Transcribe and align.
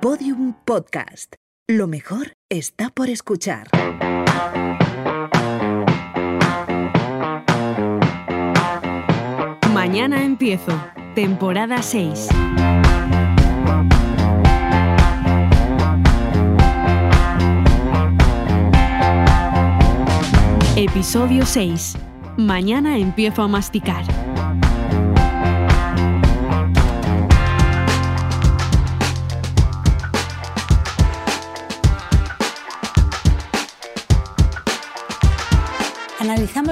Podium 0.00 0.54
Podcast. 0.64 1.34
Lo 1.68 1.86
mejor 1.86 2.32
está 2.48 2.88
por 2.88 3.10
escuchar. 3.10 3.68
Mañana 9.74 10.24
empiezo. 10.24 10.72
Temporada 11.14 11.82
6. 11.82 12.28
Episodio 20.76 21.44
6. 21.44 21.98
Mañana 22.38 22.96
empiezo 22.96 23.42
a 23.42 23.48
masticar. 23.48 24.29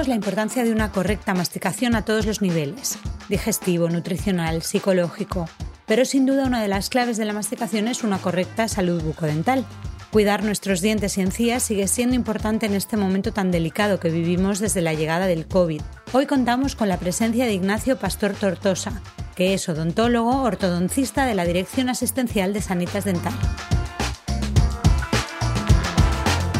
La 0.07 0.15
importancia 0.15 0.63
de 0.63 0.71
una 0.71 0.91
correcta 0.91 1.33
masticación 1.33 1.93
a 1.93 2.05
todos 2.05 2.25
los 2.25 2.41
niveles, 2.41 2.97
digestivo, 3.27 3.89
nutricional, 3.89 4.63
psicológico, 4.63 5.47
pero 5.85 6.05
sin 6.05 6.25
duda 6.25 6.45
una 6.45 6.61
de 6.61 6.69
las 6.69 6.89
claves 6.89 7.17
de 7.17 7.25
la 7.25 7.33
masticación 7.33 7.87
es 7.89 8.03
una 8.03 8.17
correcta 8.17 8.69
salud 8.69 9.03
bucodental. 9.03 9.65
Cuidar 10.11 10.43
nuestros 10.43 10.79
dientes 10.81 11.17
y 11.17 11.21
encías 11.21 11.63
sigue 11.63 11.87
siendo 11.87 12.15
importante 12.15 12.65
en 12.65 12.75
este 12.75 12.95
momento 12.95 13.33
tan 13.33 13.51
delicado 13.51 13.99
que 13.99 14.09
vivimos 14.09 14.59
desde 14.59 14.81
la 14.81 14.93
llegada 14.93 15.27
del 15.27 15.47
COVID. 15.47 15.81
Hoy 16.13 16.25
contamos 16.25 16.75
con 16.75 16.87
la 16.87 16.97
presencia 16.97 17.45
de 17.45 17.53
Ignacio 17.53 17.99
Pastor 17.99 18.33
Tortosa, 18.33 19.01
que 19.35 19.53
es 19.53 19.67
odontólogo 19.67 20.41
ortodoncista 20.41 21.25
de 21.25 21.35
la 21.35 21.45
Dirección 21.45 21.89
Asistencial 21.89 22.53
de 22.53 22.61
Sanitas 22.61 23.03
Dental. 23.03 23.33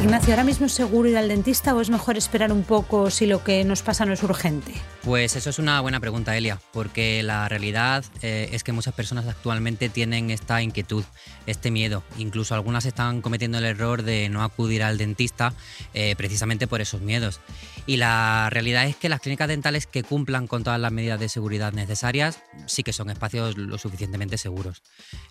Ignacio, 0.02 0.32
¿ahora 0.32 0.46
mismo 0.46 0.66
es 0.66 0.72
seguro 0.72 1.10
ir 1.10 1.18
al 1.18 1.28
dentista 1.28 1.76
o 1.76 1.82
es 1.82 1.90
mejor 1.90 2.16
esperar 2.16 2.54
un 2.54 2.64
poco 2.64 3.12
si 3.12 3.26
lo 3.26 3.44
que 3.44 3.66
nos 3.66 3.82
pasa 3.82 4.06
no 4.06 4.14
es 4.14 4.24
urgente? 4.24 4.72
Pues 5.04 5.36
eso 5.36 5.50
es 5.50 5.60
una 5.60 5.82
buena 5.82 6.00
pregunta, 6.00 6.38
Elia, 6.38 6.62
porque 6.72 7.22
la 7.22 7.50
realidad 7.50 8.06
eh, 8.22 8.50
es 8.54 8.64
que 8.64 8.72
muchas 8.72 8.94
personas 8.94 9.28
actualmente 9.28 9.90
tienen 9.90 10.30
esta 10.30 10.62
inquietud, 10.62 11.04
este 11.48 11.70
miedo. 11.70 12.02
Incluso 12.18 12.56
algunas 12.56 12.86
están 12.86 13.22
cometiendo 13.22 13.58
el 13.58 13.66
error 13.66 14.04
de 14.04 14.30
no 14.30 14.42
acudir 14.42 14.84
al 14.84 14.98
dentista 14.98 15.54
eh, 15.94 16.16
precisamente 16.16 16.66
por 16.66 16.80
esos 16.80 17.02
miedos. 17.02 17.42
Y 17.90 17.98
la 17.98 18.52
realidad 18.52 18.86
es 18.86 18.96
que 18.96 19.10
las 19.10 19.20
clínicas 19.20 19.48
dentales 19.48 19.88
que 19.88 20.04
cumplan 20.04 20.46
con 20.46 20.64
todas 20.64 20.80
las 20.80 20.92
medidas 20.92 21.20
de 21.20 21.28
seguridad 21.28 21.74
necesarias 21.74 22.40
sí 22.68 22.84
que 22.84 22.94
son 22.94 23.10
espacios 23.10 23.58
lo 23.58 23.80
suficientemente 23.80 24.38
seguros. 24.38 24.84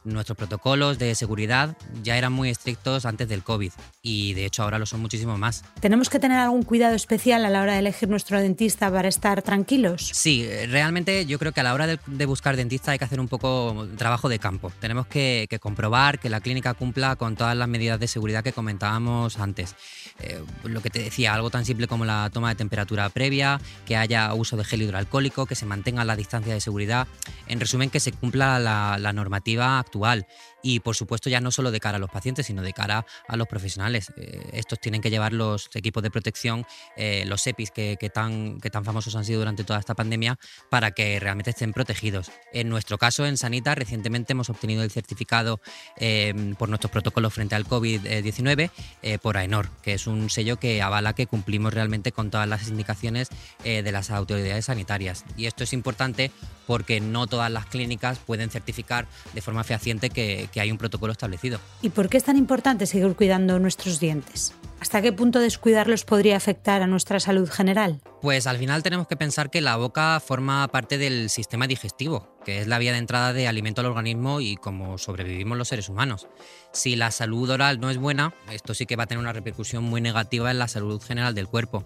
Nuestros 0.03 0.37
protocolos 0.37 0.99
de 0.99 1.15
seguridad 1.15 1.77
ya 2.03 2.19
eran 2.19 2.33
muy 2.33 2.49
estrictos 2.49 3.07
antes 3.07 3.29
del 3.29 3.45
COVID 3.45 3.71
y 4.03 4.35
de 4.35 4.45
hecho 4.45 4.65
ahora 4.65 4.81
lo 4.81 4.87
son 4.87 4.99
muchísimo 4.99 5.39
más. 5.39 5.63
¿Tenemos 5.79 6.11
que 6.11 6.19
tener 6.19 6.37
algún 6.37 6.65
cuidado 6.65 6.97
especial 6.97 7.45
a 7.45 7.49
la 7.49 7.63
hora 7.63 7.75
de 7.75 7.79
elegir 7.79 8.09
nuestro 8.09 8.41
dentista 8.41 8.91
para 8.91 9.07
estar 9.07 9.41
tranquilos? 9.43 10.11
Sí, 10.13 10.45
realmente 10.67 11.27
yo 11.27 11.39
creo 11.39 11.53
que 11.53 11.61
a 11.61 11.63
la 11.63 11.75
hora 11.75 11.87
de, 11.87 12.01
de 12.09 12.27
buscar 12.27 12.57
dentista 12.57 12.91
hay 12.91 12.99
que 12.99 13.05
hacer 13.05 13.21
un 13.21 13.29
poco 13.29 13.87
trabajo 13.97 14.29
de 14.29 14.41
campo. 14.41 14.73
Tenemos 14.81 15.07
que, 15.07 15.47
que, 15.49 15.61
comprobar 15.61 16.19
que 16.19 16.29
la 16.29 16.41
clínica 16.41 16.75
cumpla 16.75 17.15
con 17.15 17.37
todas 17.37 17.57
las 17.57 17.69
medidas 17.69 18.01
de 18.01 18.09
seguridad 18.09 18.43
que 18.43 18.53
comentábamos 18.53 19.39
antes. 19.39 19.77
Eh, 20.19 20.43
lo 20.65 20.83
que 20.83 20.91
te 20.91 20.99
decía, 20.99 21.35
algo 21.35 21.51
tan 21.51 21.65
simple 21.65 21.87
como 21.87 22.05
la 22.05 22.29
toma 22.33 22.48
de 22.49 22.55
temperatura 22.57 23.09
previa, 23.09 23.61
que 23.87 23.97
haya 23.97 24.33
uso 24.35 24.57
de 24.57 24.65
gel 24.65 24.83
hidroalcohólico, 24.83 25.47
que 25.47 25.55
se 25.55 25.67
mantenga 25.67 26.05
la 26.05 26.17
distancia 26.17 26.55
de 26.55 26.61
seguridad. 26.61 27.09
En 27.47 27.61
resumen, 27.61 27.91
que 27.91 28.01
se 28.01 28.13
cumpla 28.13 28.59
la, 28.59 29.13
normativa 29.13 29.79
actual 29.79 30.27
y 30.63 30.81
por 30.81 30.97
supuesto 30.97 31.31
ya 31.31 31.41
no 31.41 31.51
solo 31.51 31.71
de 31.71 31.81
cara 31.81 31.97
a 31.97 32.01
los 32.01 32.11
pacientes, 32.11 32.47
sino 32.47 32.63
de 32.63 32.73
cara 32.73 33.07
a 33.27 33.37
los 33.37 33.47
profesionales. 33.47 34.13
Eh, 34.17 34.51
estos 34.53 34.81
tienen 34.81 35.01
que 35.01 35.11
llevar 35.11 35.33
los 35.33 35.71
equipos 35.75 36.03
de 36.03 36.11
protección, 36.11 36.67
eh, 36.97 37.25
los 37.27 37.47
EPIs 37.47 37.71
que, 37.71 37.97
que, 37.99 38.11
tan, 38.11 38.61
que 38.61 38.71
tan 38.71 38.85
famosos 38.85 39.15
han 39.17 39.25
sido 39.25 39.41
durante 39.41 39.65
toda 39.65 39.79
esta 39.79 39.95
pandemia, 39.95 40.39
para 40.71 40.91
que 40.91 41.19
realmente 41.21 41.51
estén 41.51 41.73
protegidos. 41.73 42.31
En 42.53 42.69
nuestro 42.69 42.99
caso, 42.99 43.27
en 43.27 43.37
Sanita, 43.37 43.75
recientemente 43.75 44.33
hemos 44.33 44.51
obtenido 44.51 44.83
el 44.83 44.91
certificado 44.91 45.61
eh, 45.97 46.55
por 46.59 46.69
nuestros 46.69 46.91
protocolos 46.91 47.35
frente 47.35 47.55
al 47.55 47.67
COVID-19 47.67 48.71
eh, 49.03 49.19
por 49.19 49.37
AENOR, 49.37 49.71
que 49.83 49.95
es 49.95 50.07
un 50.07 50.31
sello 50.31 50.59
que 50.59 50.83
avala 50.83 51.15
que 51.15 51.27
cumplimos 51.27 51.73
realmente 51.73 52.13
con 52.13 52.31
todas 52.31 52.49
las 52.49 52.69
indicaciones 52.69 53.29
de 53.65 53.93
las 53.93 54.11
autoridades 54.11 54.67
sanitarias. 54.67 55.25
Y 55.37 55.47
esto 55.47 55.65
es 55.65 55.73
importante 55.73 56.31
porque 56.69 57.01
no 57.01 57.27
todas 57.27 57.51
las 57.51 57.65
clínicas 57.65 58.19
pueden 58.19 58.51
certificar 58.51 59.09
de 59.33 59.41
forma 59.41 59.65
fehaciente 59.65 60.11
que, 60.11 60.48
que 60.53 60.61
hay 60.61 60.71
un 60.71 60.79
protocolo 60.79 61.13
establecido. 61.13 61.59
¿Y 61.83 61.91
por 61.91 62.09
qué 62.09 62.17
es 62.17 62.25
tan 62.25 62.37
importante 62.37 62.87
seguir 62.87 63.15
cuidando 63.15 63.59
nuestros 63.59 64.01
dientes? 64.01 64.55
¿Hasta 64.81 65.03
qué 65.03 65.13
punto 65.13 65.41
descuidarlos 65.41 66.05
podría 66.05 66.37
afectar 66.37 66.83
a 66.83 66.87
nuestra 66.87 67.21
salud 67.21 67.49
general? 67.51 68.01
Pues 68.21 68.49
al 68.49 68.59
final 68.59 68.83
tenemos 68.83 69.07
que 69.07 69.17
pensar 69.17 69.49
que 69.49 69.61
la 69.61 69.77
boca 69.77 70.21
forma 70.21 70.67
parte 70.69 70.99
del 70.99 71.31
sistema 71.31 71.69
digestivo, 71.69 72.37
que 72.45 72.61
es 72.61 72.67
la 72.67 72.79
vía 72.79 72.91
de 72.91 72.99
entrada 72.99 73.33
de 73.33 73.47
alimento 73.47 73.81
al 73.81 73.87
organismo 73.87 74.41
y 74.41 74.57
cómo 74.57 74.99
sobrevivimos 74.99 75.57
los 75.57 75.69
seres 75.69 75.89
humanos. 75.89 76.27
Si 76.73 76.97
la 76.97 77.13
salud 77.13 77.49
oral 77.49 77.79
no 77.79 77.91
es 77.91 77.97
buena, 77.97 78.35
esto 78.51 78.75
sí 78.75 78.87
que 78.87 78.97
va 78.97 79.05
a 79.05 79.07
tener 79.07 79.21
una 79.21 79.33
repercusión 79.33 79.85
muy 79.85 80.01
negativa 80.01 80.51
en 80.51 80.59
la 80.59 80.67
salud 80.67 81.01
general 81.01 81.35
del 81.35 81.47
cuerpo, 81.47 81.85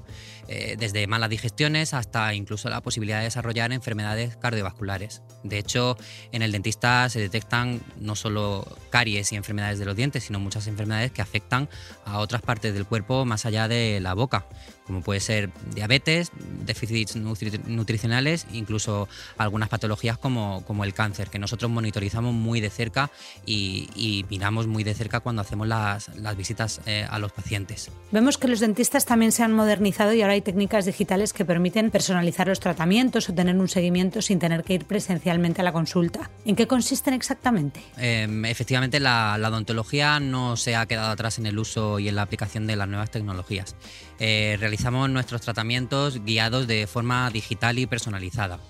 eh, 0.48 0.76
desde 0.78 1.06
malas 1.06 1.28
digestiones 1.28 1.92
hasta 1.92 2.32
incluso 2.32 2.70
la 2.70 2.80
posibilidad 2.80 3.18
de 3.18 3.24
desarrollar 3.24 3.70
enfermedades 3.72 4.36
cardiovasculares. 4.36 5.22
De 5.42 5.58
hecho, 5.58 5.98
en 6.32 6.40
el 6.40 6.52
dentista 6.52 7.10
se 7.10 7.20
detectan 7.20 7.82
no 7.98 8.16
solo 8.16 8.66
caries 8.88 9.32
y 9.32 9.36
enfermedades 9.36 9.78
de 9.78 9.84
los 9.84 9.96
dientes, 9.96 10.24
sino 10.24 10.40
muchas 10.40 10.66
enfermedades 10.66 11.12
que 11.12 11.20
afectan 11.20 11.68
a 12.06 12.20
otras 12.20 12.40
partes 12.40 12.72
del 12.72 12.81
cuerpo 12.86 13.24
más 13.24 13.46
allá 13.46 13.68
de 13.68 14.00
la 14.00 14.14
boca, 14.14 14.46
como 14.92 15.02
puede 15.02 15.20
ser 15.20 15.48
diabetes, 15.74 16.30
déficits 16.66 17.16
nutri 17.16 17.50
nutricionales, 17.66 18.46
incluso 18.52 19.08
algunas 19.38 19.70
patologías 19.70 20.18
como, 20.18 20.62
como, 20.66 20.84
el 20.84 20.92
cáncer, 20.92 21.30
que 21.30 21.38
nosotros 21.38 21.70
monitorizamos 21.70 22.34
muy 22.34 22.60
de 22.60 22.68
cerca 22.68 23.10
y, 23.46 23.88
y 23.96 24.26
miramos 24.28 24.66
muy 24.66 24.84
de 24.84 24.92
cerca 24.92 25.20
cuando 25.20 25.40
hacemos 25.40 25.66
las, 25.66 26.14
las 26.16 26.36
visitas 26.36 26.82
eh, 26.84 27.06
a 27.08 27.18
los 27.18 27.32
pacientes. 27.32 27.90
Vemos 28.10 28.36
que 28.36 28.48
los 28.48 28.60
dentistas 28.60 29.06
también 29.06 29.32
se 29.32 29.42
han 29.42 29.52
modernizado 29.52 30.12
y 30.12 30.20
ahora 30.20 30.34
hay 30.34 30.42
técnicas 30.42 30.84
digitales 30.84 31.32
que 31.32 31.46
permiten 31.46 31.90
personalizar 31.90 32.48
los 32.48 32.60
tratamientos 32.60 33.30
o 33.30 33.34
tener 33.34 33.56
un 33.56 33.68
seguimiento 33.68 34.20
sin 34.20 34.38
tener 34.38 34.62
que 34.62 34.74
ir 34.74 34.84
presencialmente 34.84 35.62
a 35.62 35.64
la 35.64 35.72
consulta. 35.72 36.30
¿En 36.44 36.54
qué 36.54 36.66
consisten 36.66 37.14
exactamente? 37.14 37.80
Eh, 37.96 38.28
efectivamente, 38.44 39.00
la, 39.00 39.38
la 39.38 39.48
odontología 39.48 40.20
no 40.20 40.58
se 40.58 40.76
ha 40.76 40.84
quedado 40.84 41.12
atrás 41.12 41.38
en 41.38 41.46
el 41.46 41.58
uso 41.58 41.98
y 41.98 42.08
en 42.08 42.16
la 42.16 42.22
aplicación 42.22 42.66
de 42.66 42.76
las 42.76 42.88
nuevas 42.88 43.10
tecnologías. 43.10 43.74
Eh, 44.24 44.56
realizamos 44.60 45.10
nuestros 45.10 45.40
tratamientos 45.40 46.24
guiados 46.24 46.68
de 46.68 46.86
forma 46.86 47.28
digital 47.30 47.80
y 47.80 47.86
personalizada. 47.86 48.60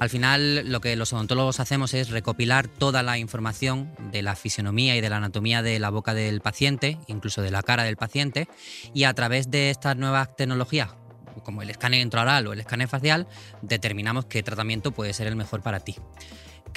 Al 0.00 0.10
final 0.10 0.68
lo 0.72 0.80
que 0.80 0.96
los 0.96 1.12
odontólogos 1.12 1.60
hacemos 1.60 1.94
es 1.94 2.10
recopilar 2.10 2.66
toda 2.66 3.04
la 3.04 3.16
información 3.16 3.94
de 4.10 4.22
la 4.22 4.34
fisionomía 4.34 4.96
y 4.96 5.00
de 5.00 5.08
la 5.08 5.18
anatomía 5.18 5.62
de 5.62 5.78
la 5.78 5.90
boca 5.90 6.14
del 6.14 6.40
paciente, 6.40 6.98
incluso 7.06 7.42
de 7.42 7.52
la 7.52 7.62
cara 7.62 7.84
del 7.84 7.96
paciente, 7.96 8.48
y 8.92 9.04
a 9.04 9.14
través 9.14 9.52
de 9.52 9.70
estas 9.70 9.96
nuevas 9.96 10.34
tecnologías, 10.34 10.90
como 11.44 11.62
el 11.62 11.70
escáner 11.70 12.00
intraoral 12.00 12.48
o 12.48 12.52
el 12.52 12.58
escáner 12.58 12.88
facial, 12.88 13.28
determinamos 13.62 14.24
qué 14.24 14.42
tratamiento 14.42 14.90
puede 14.90 15.12
ser 15.12 15.28
el 15.28 15.36
mejor 15.36 15.62
para 15.62 15.78
ti. 15.78 15.94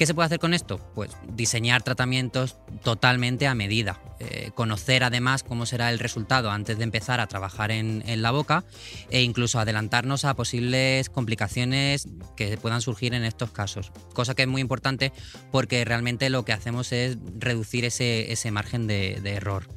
¿Qué 0.02 0.06
se 0.06 0.14
puede 0.14 0.26
hacer 0.26 0.40
con 0.40 0.52
esto? 0.52 0.80
Pues 0.96 1.12
diseñar 1.28 1.84
tratamientos 1.84 2.56
totalmente 2.82 3.46
a 3.46 3.54
medida, 3.54 4.00
eh, 4.18 4.50
conocer 4.52 5.04
además 5.04 5.44
cómo 5.44 5.64
será 5.64 5.92
el 5.92 6.00
resultado 6.00 6.50
antes 6.50 6.76
de 6.76 6.82
empezar 6.82 7.20
a 7.20 7.28
trabajar 7.28 7.70
en, 7.70 8.02
la 8.20 8.32
boca 8.32 8.64
e 9.10 9.22
incluso 9.22 9.60
adelantarnos 9.60 10.24
a 10.24 10.34
posibles 10.34 11.08
complicaciones 11.08 12.08
que 12.36 12.56
puedan 12.56 12.80
surgir 12.80 13.14
en 13.14 13.22
estos 13.22 13.52
casos. 13.52 13.92
Cosa 14.12 14.34
que 14.34 14.42
es 14.42 14.48
muy 14.48 14.60
importante 14.60 15.12
porque 15.52 15.84
realmente 15.84 16.30
lo 16.30 16.44
que 16.44 16.52
hacemos 16.52 16.90
es 16.90 17.16
reducir 17.38 17.84
ese, 17.84 18.50
margen 18.50 18.88
de 18.88 19.20
error. 19.24 19.68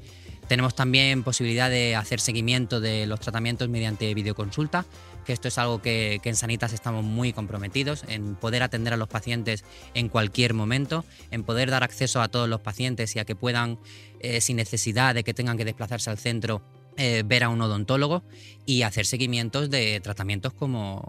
Tenemos 0.47 0.75
también 0.75 1.23
posibilidad 1.23 1.69
de 1.69 1.95
hacer 1.95 2.19
seguimiento 2.19 2.79
de 2.79 3.07
los 3.07 3.19
tratamientos 3.19 3.67
mediante 3.69 4.13
videoconsulta, 4.13 4.85
que 5.25 5.33
esto 5.33 5.47
es 5.47 5.57
algo 5.57 5.81
que, 5.81 6.21
en 6.23 6.35
Sanitas 6.35 6.71
estamos 6.71 7.03
muy 7.03 7.33
comprometidos, 7.33 8.05
en 8.07 8.35
poder 8.35 8.63
atender 8.63 8.93
a 8.93 8.97
los 8.97 9.07
pacientes 9.07 9.65
en 9.93 10.09
cualquier 10.09 10.53
momento, 10.53 11.03
en 11.31 11.43
poder 11.43 11.69
dar 11.69 11.83
acceso 11.83 12.21
a 12.21 12.29
todos 12.29 12.47
los 12.47 12.61
pacientes 12.61 13.15
y 13.15 13.19
a 13.19 13.25
que 13.25 13.35
puedan, 13.35 13.79
eh, 14.19 14.39
sin 14.39 14.57
necesidad 14.57 15.15
de 15.15 15.23
que 15.23 15.33
tengan 15.33 15.57
que 15.57 15.65
desplazarse 15.65 16.09
al 16.09 16.17
centro, 16.17 16.61
eh, 16.97 17.23
ver 17.25 17.43
a 17.43 17.49
un 17.49 17.61
odontólogo 17.61 18.23
y 18.65 18.83
hacer 18.83 19.05
seguimientos 19.05 19.69
de 19.69 19.99
tratamientos 19.99 20.53
como 20.53 21.03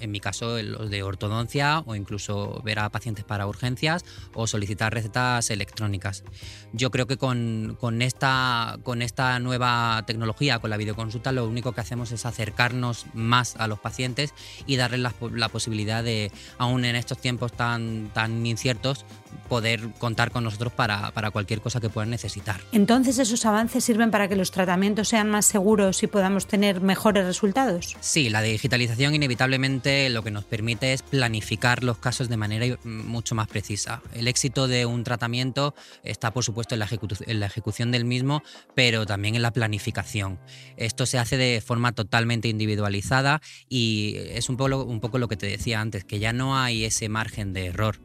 en 0.00 0.10
mi 0.10 0.20
caso 0.20 0.60
los 0.62 0.90
de 0.90 1.02
ortodoncia 1.02 1.82
o 1.86 1.94
incluso 1.94 2.60
ver 2.64 2.78
a 2.78 2.88
pacientes 2.90 3.24
para 3.24 3.46
urgencias 3.46 4.04
o 4.34 4.46
solicitar 4.46 4.92
recetas 4.92 5.50
electrónicas. 5.50 6.24
Yo 6.72 6.90
creo 6.90 7.06
que 7.06 7.16
con, 7.16 7.76
con, 7.80 8.02
esta, 8.02 8.78
con 8.82 9.02
esta 9.02 9.38
nueva 9.38 10.04
tecnología, 10.06 10.58
con 10.58 10.70
la 10.70 10.76
videoconsulta, 10.76 11.32
lo 11.32 11.46
único 11.46 11.72
que 11.72 11.80
hacemos 11.80 12.12
es 12.12 12.26
acercarnos 12.26 13.06
más 13.14 13.56
a 13.56 13.66
los 13.66 13.78
pacientes 13.78 14.34
y 14.66 14.76
darles 14.76 15.00
la, 15.00 15.48
posibilidad 15.48 16.02
de, 16.02 16.30
aún 16.58 16.84
en 16.84 16.96
estos 16.96 17.18
tiempos 17.18 17.52
tan, 17.52 18.10
tan 18.12 18.44
inciertos, 18.46 19.04
poder 19.48 19.90
contar 19.98 20.30
con 20.30 20.44
nosotros 20.44 20.72
para, 20.72 21.10
para 21.12 21.30
cualquier 21.30 21.60
cosa 21.60 21.80
que 21.80 21.88
puedan 21.88 22.10
necesitar. 22.10 22.60
Entonces, 22.72 23.18
¿esos 23.18 23.44
avances 23.46 23.84
sirven 23.84 24.10
para 24.10 24.28
que 24.28 24.36
los 24.36 24.50
tratamientos 24.50 25.08
sean 25.08 25.30
más 25.30 25.46
seguros 25.46 26.02
y 26.02 26.06
podamos 26.06 26.46
tener 26.46 26.80
mejores 26.80 27.24
resultados? 27.24 27.96
Sí, 28.00 28.28
la 28.28 28.42
digitalización 28.42 29.14
inevitablemente 29.14 30.08
lo 30.10 30.22
que 30.22 30.30
nos 30.30 30.44
permite 30.44 30.92
es 30.92 31.02
planificar 31.02 31.84
los 31.84 31.98
casos 31.98 32.28
de 32.28 32.36
manera 32.36 32.78
mucho 32.84 33.34
más 33.34 33.48
precisa. 33.48 34.02
El 34.12 34.28
éxito 34.28 34.68
de 34.68 34.86
un 34.86 35.04
tratamiento 35.04 35.74
está, 36.02 36.32
por 36.32 36.44
supuesto, 36.44 36.74
en 36.74 36.80
la, 36.80 36.88
en 37.26 37.40
la 37.40 37.46
ejecución 37.46 37.90
del 37.92 38.04
mismo, 38.04 38.42
pero 38.74 39.06
también 39.06 39.34
en 39.34 39.42
la 39.42 39.52
planificación. 39.52 40.38
Esto 40.76 41.06
se 41.06 41.18
hace 41.18 41.36
de 41.36 41.60
forma 41.60 41.92
totalmente 41.92 42.48
individualizada 42.48 43.40
y 43.68 44.14
es 44.16 44.48
un 44.48 44.56
poco, 44.56 44.84
un 44.84 45.00
poco 45.00 45.18
lo 45.18 45.28
que 45.28 45.36
te 45.36 45.46
decía 45.46 45.80
antes, 45.80 46.04
que 46.04 46.18
ya 46.18 46.32
no 46.32 46.58
hay 46.58 46.84
ese 46.84 47.08
margen 47.08 47.52
de 47.52 47.66
error. 47.66 47.98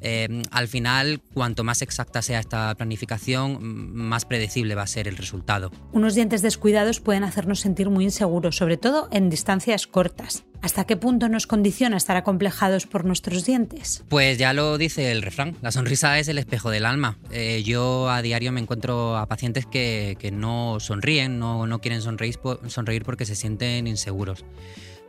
Eh, 0.00 0.42
al 0.50 0.68
final, 0.74 1.20
cuanto 1.32 1.62
más 1.62 1.82
exacta 1.82 2.20
sea 2.20 2.40
esta 2.40 2.74
planificación, 2.74 3.94
más 3.94 4.24
predecible 4.24 4.74
va 4.74 4.82
a 4.82 4.88
ser 4.88 5.06
el 5.06 5.16
resultado. 5.16 5.70
Unos 5.92 6.16
dientes 6.16 6.42
descuidados 6.42 6.98
pueden 6.98 7.22
hacernos 7.22 7.60
sentir 7.60 7.90
muy 7.90 8.02
inseguros, 8.02 8.56
sobre 8.56 8.76
todo 8.76 9.08
en 9.12 9.30
distancias 9.30 9.86
cortas. 9.86 10.42
¿Hasta 10.62 10.84
qué 10.84 10.96
punto 10.96 11.28
nos 11.28 11.46
condiciona 11.46 11.96
estar 11.96 12.16
acomplejados 12.16 12.88
por 12.88 13.04
nuestros 13.04 13.44
dientes? 13.44 14.02
Pues 14.08 14.36
ya 14.36 14.52
lo 14.52 14.76
dice 14.76 15.12
el 15.12 15.22
refrán, 15.22 15.54
la 15.62 15.70
sonrisa 15.70 16.18
es 16.18 16.26
el 16.26 16.38
espejo 16.38 16.70
del 16.70 16.86
alma. 16.86 17.18
Eh, 17.30 17.62
yo 17.64 18.10
a 18.10 18.20
diario 18.20 18.50
me 18.50 18.60
encuentro 18.60 19.16
a 19.16 19.26
pacientes 19.26 19.66
que, 19.66 20.16
no 20.32 20.80
sonríen, 20.80 21.38
no, 21.38 21.68
no 21.68 21.80
quieren 21.80 22.02
sonreír, 22.02 22.40
sonreír 22.66 23.04
porque 23.04 23.26
se 23.26 23.36
sienten 23.36 23.86
inseguros. 23.86 24.44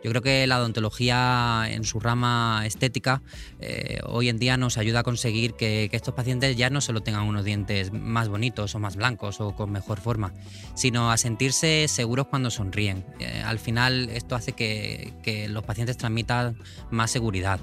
Yo 0.06 0.12
creo 0.12 0.22
que 0.22 0.46
la 0.46 0.60
odontología 0.60 1.66
en 1.68 1.84
su 1.84 2.00
rama 2.00 2.62
estética 2.64 3.24
eh, 3.60 4.02
hoy 4.06 4.30
en 4.30 4.38
día 4.38 4.56
nos 4.56 4.78
ayuda 4.78 5.00
a 5.00 5.04
conseguir 5.04 5.56
que, 5.56 5.90
estos 5.92 6.14
pacientes 6.14 6.56
ya 6.56 6.70
no 6.70 6.80
solo 6.80 7.02
tengan 7.02 7.24
unos 7.24 7.44
dientes 7.44 7.92
más 7.92 8.30
bonitos 8.30 8.76
o 8.76 8.80
más 8.80 8.98
blancos 8.98 9.42
o 9.42 9.56
con 9.56 9.72
mejor 9.72 10.00
forma, 10.00 10.32
sino 10.76 11.10
a 11.10 11.18
sentirse 11.18 11.88
seguros 11.88 12.28
cuando 12.28 12.52
sonríen. 12.52 13.04
Eh, 13.20 13.42
al 13.44 13.58
final 13.58 14.10
esto 14.10 14.36
hace 14.36 14.52
que, 14.52 15.48
los 15.50 15.64
pacientes 15.64 15.98
transmitan 15.98 16.56
más 16.92 17.10
seguridad. 17.10 17.60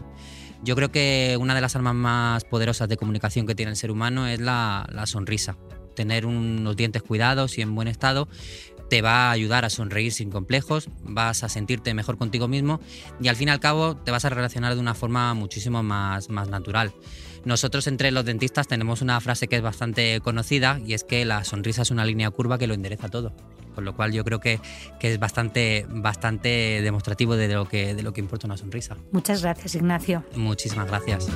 Yo 0.65 0.75
creo 0.75 0.91
que 0.91 1.39
una 1.39 1.55
de 1.55 1.61
las 1.61 1.77
armas 1.77 1.95
más 1.95 2.43
poderosas 2.43 2.89
de 2.89 2.97
comunicación 2.97 3.47
que 3.47 3.55
tiene 3.55 3.71
el 3.71 3.77
ser 3.77 3.93
humano 3.93 4.27
es 4.27 4.41
la, 4.41 4.89
la 4.91 5.07
sonrisa 5.07 5.57
tener 5.95 6.27
unos 6.27 6.77
dientes 6.77 7.03
cuidados 7.03 7.59
y 7.59 7.63
en 7.63 7.75
buen 7.75 7.89
estado 7.89 8.29
te 8.93 9.01
va 9.01 9.29
a 9.29 9.31
ayudar 9.31 9.65
a 9.65 9.71
sonreír 9.71 10.13
sin 10.13 10.29
complejos, 10.29 10.91
vas 11.03 11.45
a 11.45 11.49
sentirte 11.49 11.95
mejor 11.95 12.19
contigo 12.19 12.47
mismo 12.47 12.79
y 13.23 13.29
al 13.29 13.37
fin 13.37 13.49
y 13.49 13.51
al 13.51 13.59
cabo 13.59 13.97
te 13.97 14.11
vas 14.11 14.27
a 14.27 14.29
relacionar 14.29 14.75
de 14.75 14.81
una 14.81 14.93
forma 14.93 15.33
muchísimo 15.33 15.83
más, 15.83 16.29
más 16.29 16.51
natural. 16.51 16.93
Nosotros 17.47 17.87
entre 17.87 18.11
los 18.11 18.27
dentistas 18.27 18.69
tenemos 18.69 19.01
una 19.01 19.19
frase 19.23 19.49
que 19.49 19.57
es 19.57 19.63
bastante 19.63 20.21
conocida 20.21 20.79
y 20.85 20.93
es 20.93 21.05
que 21.05 21.25
la 21.25 21.43
sonrisa 21.43 21.81
es 21.81 21.91
una 21.91 22.05
línea 22.05 22.31
curva 22.33 22.59
que 22.59 22.67
lo 22.67 22.75
endereza 22.75 23.09
todo. 23.09 23.33
Con 23.75 23.87
lo 23.87 23.97
cual 23.97 24.13
yo 24.13 24.25
creo 24.25 24.41
que, 24.41 24.61
que 25.01 25.15
es 25.15 25.19
bastante, 25.19 25.87
bastante 25.89 26.83
demostrativo 26.83 27.35
de 27.35 27.49
lo, 27.49 27.67
que, 27.67 27.95
de 27.95 28.03
lo 28.03 28.13
que 28.13 28.21
importa 28.21 28.47
una 28.47 28.59
sonrisa. 28.59 28.99
Muchas 29.11 29.41
gracias, 29.41 29.75
Ignacio. 29.75 30.23
Muchísimas 30.37 30.87
gracias. 30.87 31.29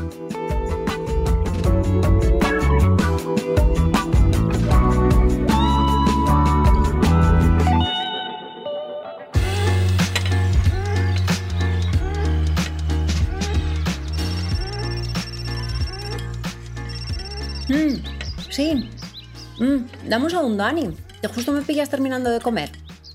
Dame 20.08 20.24
un 20.24 20.30
segundo, 20.30 20.64
Ani. 20.64 20.90
Que 21.20 21.28
justo 21.28 21.52
me 21.52 21.62
pillas 21.62 21.90
terminando 21.90 22.30
de 22.30 22.40
comer. 22.40 22.70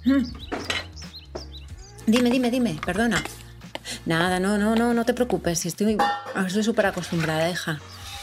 Mm. 0.05 0.23
Dime, 2.07 2.29
dime, 2.29 2.51
dime, 2.51 2.79
perdona. 2.85 3.23
Nada, 4.05 4.39
no, 4.39 4.57
no, 4.57 4.75
no, 4.75 4.93
no 4.93 5.05
te 5.05 5.13
preocupes. 5.13 5.65
Estoy 5.65 5.97
estoy 6.45 6.63
súper 6.63 6.87
acostumbrada, 6.87 7.49
hija. 7.49 7.79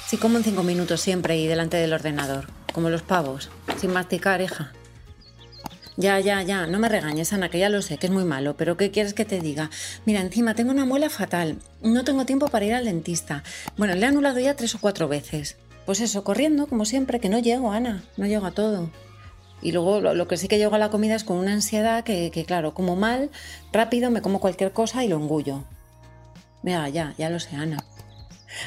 Sí, 0.06 0.16
como 0.16 0.38
en 0.38 0.44
cinco 0.44 0.62
minutos 0.62 1.00
siempre 1.00 1.36
y 1.38 1.46
delante 1.46 1.76
del 1.76 1.92
ordenador. 1.92 2.46
Como 2.72 2.90
los 2.90 3.02
pavos. 3.02 3.50
Sin 3.78 3.92
masticar, 3.92 4.40
hija. 4.40 4.72
Ya, 5.98 6.20
ya, 6.20 6.42
ya, 6.42 6.68
no 6.68 6.78
me 6.78 6.88
regañes, 6.88 7.32
Ana, 7.32 7.48
que 7.48 7.58
ya 7.58 7.68
lo 7.68 7.82
sé, 7.82 7.98
que 7.98 8.06
es 8.06 8.12
muy 8.12 8.22
malo, 8.22 8.56
pero 8.56 8.76
¿qué 8.76 8.92
quieres 8.92 9.14
que 9.14 9.24
te 9.24 9.40
diga? 9.40 9.68
Mira, 10.06 10.20
encima 10.20 10.54
tengo 10.54 10.70
una 10.70 10.84
muela 10.84 11.10
fatal, 11.10 11.58
no 11.82 12.04
tengo 12.04 12.24
tiempo 12.24 12.46
para 12.46 12.64
ir 12.64 12.74
al 12.74 12.84
dentista. 12.84 13.42
Bueno, 13.76 13.96
le 13.96 14.02
he 14.02 14.08
anulado 14.08 14.38
ya 14.38 14.54
tres 14.54 14.76
o 14.76 14.78
cuatro 14.78 15.08
veces. 15.08 15.56
Pues 15.88 16.02
eso, 16.02 16.22
corriendo, 16.22 16.66
como 16.66 16.84
siempre, 16.84 17.18
que 17.18 17.30
no 17.30 17.38
llego, 17.38 17.72
Ana, 17.72 18.04
no 18.18 18.26
llego 18.26 18.44
a 18.44 18.50
todo. 18.50 18.90
Y 19.62 19.72
luego 19.72 20.02
lo, 20.02 20.28
que 20.28 20.36
sí 20.36 20.46
que 20.46 20.58
llego 20.58 20.74
a 20.74 20.78
la 20.78 20.90
comida 20.90 21.14
es 21.14 21.24
con 21.24 21.38
una 21.38 21.54
ansiedad 21.54 22.04
que, 22.04 22.44
claro, 22.46 22.74
como 22.74 22.94
mal, 22.94 23.30
rápido 23.72 24.10
me 24.10 24.20
como 24.20 24.38
cualquier 24.38 24.72
cosa 24.72 25.02
y 25.02 25.08
lo 25.08 25.16
engullo. 25.16 25.64
Mira, 26.62 26.86
ya, 26.90 27.14
ya 27.16 27.30
lo 27.30 27.40
sé, 27.40 27.56
Ana. 27.56 27.82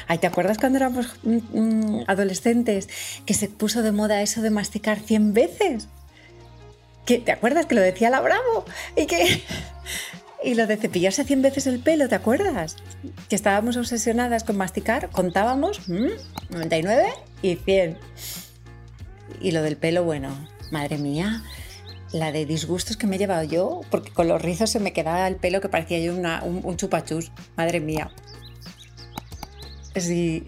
Ay, 0.08 0.18
¿te 0.18 0.26
acuerdas 0.26 0.58
cuando 0.58 0.78
éramos 0.78 1.14
mm, 1.22 1.36
mm, 1.52 2.04
adolescentes 2.08 2.88
que 3.24 3.34
se 3.34 3.48
puso 3.48 3.82
de 3.82 3.92
moda 3.92 4.20
eso 4.20 4.42
de 4.42 4.50
masticar 4.50 4.98
100 4.98 5.32
veces? 5.32 5.86
¿Te 7.04 7.30
acuerdas 7.30 7.66
que 7.66 7.76
lo 7.76 7.82
decía 7.82 8.10
la 8.10 8.20
Bravo? 8.20 8.64
Y 8.96 9.06
que 9.06 9.44
y 10.44 10.54
lo 10.54 10.66
de 10.66 10.76
cepillarse 10.76 11.24
100 11.24 11.42
veces 11.42 11.66
el 11.66 11.80
pelo, 11.80 12.08
¿te 12.08 12.14
acuerdas? 12.14 12.76
Que 13.28 13.36
estábamos 13.36 13.76
obsesionadas 13.76 14.44
con 14.44 14.56
masticar, 14.56 15.10
contábamos 15.10 15.88
99 15.88 17.08
y 17.42 17.56
100. 17.56 17.98
Y 19.40 19.52
lo 19.52 19.62
del 19.62 19.76
pelo, 19.76 20.04
bueno, 20.04 20.30
madre 20.70 20.98
mía, 20.98 21.42
la 22.12 22.32
de 22.32 22.46
disgustos 22.46 22.96
que 22.96 23.06
me 23.06 23.16
he 23.16 23.18
llevado 23.18 23.44
yo, 23.44 23.80
porque 23.90 24.10
con 24.10 24.28
los 24.28 24.40
rizos 24.40 24.70
se 24.70 24.80
me 24.80 24.92
quedaba 24.92 25.26
el 25.26 25.36
pelo 25.36 25.60
que 25.60 25.68
parecía 25.68 25.98
yo 25.98 26.14
un, 26.14 26.76
chupachus, 26.76 27.32
madre 27.56 27.80
mía. 27.80 28.10
Sí, 29.96 30.46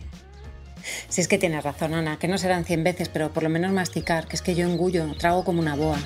si 1.08 1.20
es 1.20 1.28
que 1.28 1.38
tienes 1.38 1.64
razón, 1.64 1.94
Ana, 1.94 2.18
que 2.18 2.28
no 2.28 2.38
serán 2.38 2.64
100 2.64 2.84
veces, 2.84 3.08
pero 3.08 3.32
por 3.32 3.42
lo 3.42 3.48
menos 3.48 3.72
masticar, 3.72 4.26
que 4.26 4.36
es 4.36 4.42
que 4.42 4.54
yo 4.54 4.68
engullo, 4.68 5.14
trago 5.18 5.44
como 5.44 5.60
una 5.60 5.74
boa. 5.74 5.98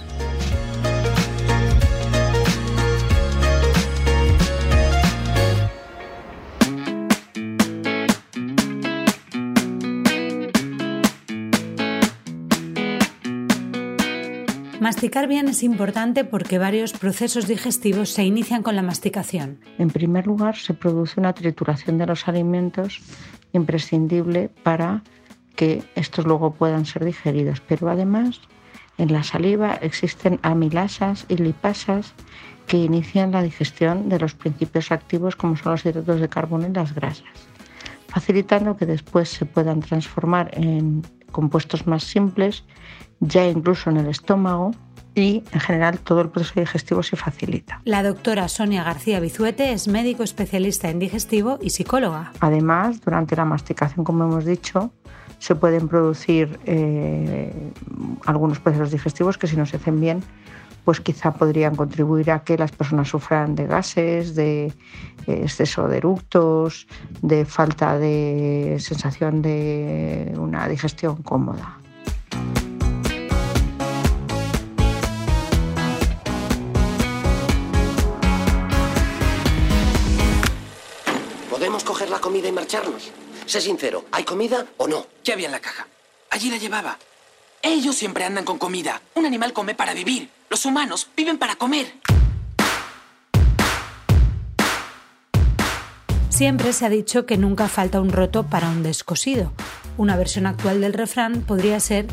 Masticar 14.88 15.28
bien 15.28 15.48
es 15.48 15.62
importante 15.62 16.24
porque 16.24 16.56
varios 16.56 16.94
procesos 16.94 17.46
digestivos 17.46 18.08
se 18.08 18.24
inician 18.24 18.62
con 18.62 18.74
la 18.74 18.80
masticación. 18.80 19.58
En 19.76 19.90
primer 19.90 20.26
lugar, 20.26 20.56
se 20.56 20.72
produce 20.72 21.20
una 21.20 21.34
trituración 21.34 21.98
de 21.98 22.06
los 22.06 22.26
alimentos 22.26 23.02
imprescindible 23.52 24.48
para 24.62 25.02
que 25.56 25.82
estos 25.94 26.24
luego 26.24 26.54
puedan 26.54 26.86
ser 26.86 27.04
digeridos, 27.04 27.60
pero 27.60 27.90
además 27.90 28.40
en 28.96 29.12
la 29.12 29.24
saliva 29.24 29.74
existen 29.74 30.40
amilasas 30.40 31.26
y 31.28 31.36
lipasas 31.36 32.14
que 32.66 32.78
inician 32.78 33.32
la 33.32 33.42
digestión 33.42 34.08
de 34.08 34.18
los 34.18 34.32
principios 34.32 34.90
activos 34.90 35.36
como 35.36 35.58
son 35.58 35.72
los 35.72 35.84
hidratos 35.84 36.18
de 36.18 36.30
carbono 36.30 36.66
y 36.66 36.72
las 36.72 36.94
grasas, 36.94 37.28
facilitando 38.06 38.78
que 38.78 38.86
después 38.86 39.28
se 39.28 39.44
puedan 39.44 39.80
transformar 39.80 40.50
en 40.54 41.02
compuestos 41.30 41.86
más 41.86 42.04
simples 42.04 42.64
ya 43.20 43.46
incluso 43.46 43.90
en 43.90 43.98
el 43.98 44.06
estómago 44.06 44.72
y 45.14 45.42
en 45.52 45.60
general 45.60 45.98
todo 45.98 46.20
el 46.20 46.28
proceso 46.28 46.60
digestivo 46.60 47.02
se 47.02 47.16
facilita. 47.16 47.80
La 47.84 48.02
doctora 48.02 48.46
Sonia 48.48 48.84
García 48.84 49.18
Bizuete 49.20 49.72
es 49.72 49.88
médico 49.88 50.22
especialista 50.22 50.90
en 50.90 50.98
digestivo 51.00 51.58
y 51.60 51.70
psicóloga. 51.70 52.32
Además, 52.40 53.00
durante 53.00 53.34
la 53.34 53.44
masticación, 53.44 54.04
como 54.04 54.24
hemos 54.24 54.44
dicho, 54.44 54.92
se 55.38 55.54
pueden 55.54 55.88
producir 55.88 56.58
eh, 56.66 57.52
algunos 58.26 58.60
procesos 58.60 58.92
digestivos 58.92 59.38
que 59.38 59.46
si 59.46 59.56
no 59.56 59.66
se 59.66 59.76
hacen 59.76 60.00
bien, 60.00 60.22
pues 60.88 61.02
quizá 61.02 61.34
podrían 61.34 61.76
contribuir 61.76 62.30
a 62.30 62.42
que 62.44 62.56
las 62.56 62.72
personas 62.72 63.08
sufran 63.08 63.54
de 63.54 63.66
gases, 63.66 64.34
de 64.34 64.72
eh, 65.26 65.40
exceso 65.42 65.86
de 65.86 65.98
eructos, 65.98 66.86
de 67.20 67.44
falta 67.44 67.98
de 67.98 68.78
sensación 68.80 69.42
de 69.42 70.32
una 70.38 70.66
digestión 70.66 71.16
cómoda. 71.16 71.76
coger 81.84 82.08
la 82.08 82.18
comida 82.18 82.48
y 82.48 82.52
marcharnos. 82.52 83.10
Sé 83.44 83.60
sincero, 83.60 84.06
¿hay 84.10 84.24
comida 84.24 84.64
o 84.78 84.88
no? 84.88 85.06
¿Qué 85.22 85.34
había 85.34 85.46
en 85.46 85.52
la 85.52 85.60
caja? 85.60 85.86
Allí 86.30 86.50
la 86.50 86.56
llevaba. 86.56 86.98
Ellos 87.60 87.94
siempre 87.94 88.24
andan 88.24 88.44
con 88.46 88.56
comida. 88.56 89.02
Un 89.14 89.26
animal 89.26 89.52
come 89.52 89.74
para 89.74 89.92
vivir. 89.92 90.37
Los 90.50 90.64
humanos 90.64 91.08
viven 91.14 91.38
para 91.38 91.56
comer. 91.56 91.86
Siempre 96.30 96.72
se 96.72 96.86
ha 96.86 96.88
dicho 96.88 97.26
que 97.26 97.36
nunca 97.36 97.68
falta 97.68 98.00
un 98.00 98.10
roto 98.10 98.46
para 98.46 98.70
un 98.70 98.82
descosido. 98.82 99.52
Una 99.98 100.16
versión 100.16 100.46
actual 100.46 100.80
del 100.80 100.94
refrán 100.94 101.42
podría 101.42 101.80
ser 101.80 102.06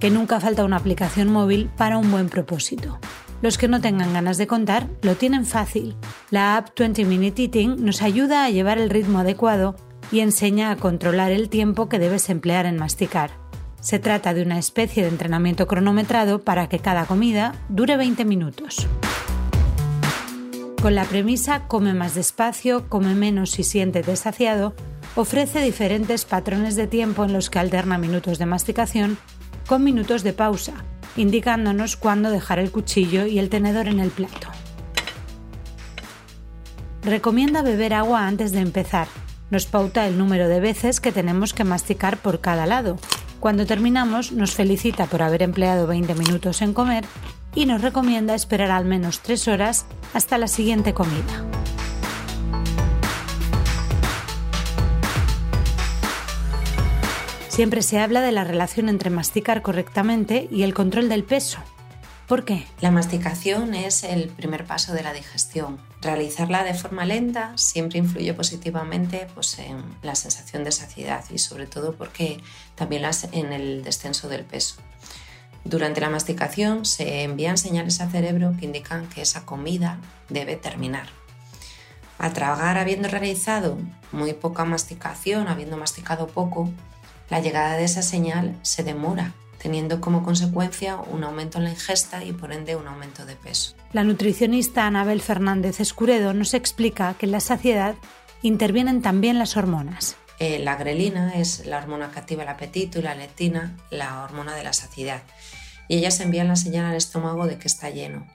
que 0.00 0.10
nunca 0.10 0.40
falta 0.40 0.64
una 0.64 0.76
aplicación 0.76 1.30
móvil 1.30 1.68
para 1.76 1.98
un 1.98 2.10
buen 2.10 2.28
propósito. 2.28 2.98
Los 3.42 3.58
que 3.58 3.68
no 3.68 3.80
tengan 3.80 4.12
ganas 4.12 4.38
de 4.38 4.46
contar 4.46 4.88
lo 5.02 5.16
tienen 5.16 5.44
fácil. 5.44 5.96
La 6.30 6.56
app 6.56 6.78
20 6.78 7.04
Minute 7.04 7.42
Eating 7.42 7.84
nos 7.84 8.00
ayuda 8.00 8.44
a 8.44 8.50
llevar 8.50 8.78
el 8.78 8.88
ritmo 8.88 9.18
adecuado 9.18 9.76
y 10.10 10.20
enseña 10.20 10.70
a 10.70 10.76
controlar 10.76 11.30
el 11.32 11.48
tiempo 11.48 11.88
que 11.88 11.98
debes 11.98 12.30
emplear 12.30 12.66
en 12.66 12.78
masticar. 12.78 13.41
Se 13.82 13.98
trata 13.98 14.32
de 14.32 14.42
una 14.42 14.60
especie 14.60 15.02
de 15.02 15.08
entrenamiento 15.08 15.66
cronometrado 15.66 16.40
para 16.40 16.68
que 16.68 16.78
cada 16.78 17.04
comida 17.04 17.56
dure 17.68 17.96
20 17.96 18.24
minutos. 18.24 18.86
Con 20.80 20.94
la 20.94 21.04
premisa 21.04 21.66
come 21.66 21.92
más 21.92 22.14
despacio, 22.14 22.88
come 22.88 23.16
menos 23.16 23.58
y 23.58 23.64
siente 23.64 24.02
desaciado, 24.02 24.72
ofrece 25.16 25.60
diferentes 25.60 26.24
patrones 26.24 26.76
de 26.76 26.86
tiempo 26.86 27.24
en 27.24 27.32
los 27.32 27.50
que 27.50 27.58
alterna 27.58 27.98
minutos 27.98 28.38
de 28.38 28.46
masticación 28.46 29.18
con 29.66 29.82
minutos 29.82 30.22
de 30.22 30.32
pausa, 30.32 30.74
indicándonos 31.16 31.96
cuándo 31.96 32.30
dejar 32.30 32.60
el 32.60 32.70
cuchillo 32.70 33.26
y 33.26 33.40
el 33.40 33.48
tenedor 33.48 33.88
en 33.88 33.98
el 33.98 34.10
plato. 34.10 34.46
Recomienda 37.02 37.62
beber 37.62 37.94
agua 37.94 38.28
antes 38.28 38.52
de 38.52 38.60
empezar. 38.60 39.08
Nos 39.50 39.66
pauta 39.66 40.06
el 40.06 40.18
número 40.18 40.46
de 40.46 40.60
veces 40.60 41.00
que 41.00 41.10
tenemos 41.10 41.52
que 41.52 41.64
masticar 41.64 42.16
por 42.18 42.40
cada 42.40 42.64
lado. 42.64 42.96
Cuando 43.42 43.66
terminamos, 43.66 44.30
nos 44.30 44.54
felicita 44.54 45.06
por 45.06 45.20
haber 45.20 45.42
empleado 45.42 45.88
20 45.88 46.14
minutos 46.14 46.62
en 46.62 46.72
comer 46.72 47.04
y 47.56 47.66
nos 47.66 47.82
recomienda 47.82 48.36
esperar 48.36 48.70
al 48.70 48.84
menos 48.84 49.18
3 49.18 49.48
horas 49.48 49.84
hasta 50.14 50.38
la 50.38 50.46
siguiente 50.46 50.94
comida. 50.94 51.44
Siempre 57.48 57.82
se 57.82 57.98
habla 57.98 58.20
de 58.20 58.30
la 58.30 58.44
relación 58.44 58.88
entre 58.88 59.10
masticar 59.10 59.60
correctamente 59.60 60.46
y 60.48 60.62
el 60.62 60.72
control 60.72 61.08
del 61.08 61.24
peso. 61.24 61.58
¿Por 62.32 62.46
qué? 62.46 62.64
La 62.80 62.90
masticación 62.90 63.74
es 63.74 64.04
el 64.04 64.30
primer 64.30 64.64
paso 64.64 64.94
de 64.94 65.02
la 65.02 65.12
digestión. 65.12 65.78
Realizarla 66.00 66.64
de 66.64 66.72
forma 66.72 67.04
lenta 67.04 67.52
siempre 67.56 67.98
influye 67.98 68.32
positivamente 68.32 69.26
pues, 69.34 69.58
en 69.58 69.84
la 70.00 70.14
sensación 70.14 70.64
de 70.64 70.72
saciedad 70.72 71.22
y 71.30 71.36
sobre 71.36 71.66
todo 71.66 71.94
porque 71.94 72.40
también 72.74 73.02
las, 73.02 73.28
en 73.32 73.52
el 73.52 73.84
descenso 73.84 74.30
del 74.30 74.46
peso. 74.46 74.76
Durante 75.64 76.00
la 76.00 76.08
masticación 76.08 76.86
se 76.86 77.24
envían 77.24 77.58
señales 77.58 78.00
al 78.00 78.10
cerebro 78.10 78.54
que 78.58 78.64
indican 78.64 79.10
que 79.10 79.20
esa 79.20 79.44
comida 79.44 79.98
debe 80.30 80.56
terminar. 80.56 81.08
Al 82.16 82.32
tragar 82.32 82.78
habiendo 82.78 83.08
realizado 83.08 83.76
muy 84.10 84.32
poca 84.32 84.64
masticación, 84.64 85.48
habiendo 85.48 85.76
masticado 85.76 86.28
poco, 86.28 86.70
la 87.28 87.40
llegada 87.40 87.76
de 87.76 87.84
esa 87.84 88.00
señal 88.00 88.58
se 88.62 88.84
demora, 88.84 89.34
teniendo 89.62 90.00
como 90.00 90.24
consecuencia 90.24 90.96
un 90.96 91.22
aumento 91.22 91.58
en 91.58 91.64
la 91.64 91.70
ingesta 91.70 92.24
y 92.24 92.32
por 92.32 92.52
ende 92.52 92.74
un 92.74 92.88
aumento 92.88 93.24
de 93.24 93.36
peso. 93.36 93.76
La 93.92 94.02
nutricionista 94.02 94.86
Anabel 94.88 95.22
Fernández 95.22 95.78
Escuredo 95.78 96.34
nos 96.34 96.52
explica 96.52 97.14
que 97.14 97.26
en 97.26 97.32
la 97.32 97.40
saciedad 97.40 97.94
intervienen 98.42 99.02
también 99.02 99.38
las 99.38 99.56
hormonas. 99.56 100.16
Eh, 100.40 100.58
la 100.58 100.74
grelina 100.74 101.36
es 101.36 101.64
la 101.66 101.78
hormona 101.78 102.10
que 102.10 102.18
activa 102.18 102.42
el 102.42 102.48
apetito 102.48 102.98
y 102.98 103.02
la 103.02 103.14
leptina 103.14 103.76
la 103.90 104.24
hormona 104.24 104.56
de 104.56 104.64
la 104.64 104.72
saciedad. 104.72 105.22
Y 105.86 105.98
ellas 105.98 106.18
envían 106.18 106.48
la 106.48 106.56
señal 106.56 106.86
al 106.86 106.96
estómago 106.96 107.46
de 107.46 107.58
que 107.58 107.68
está 107.68 107.88
lleno. 107.90 108.26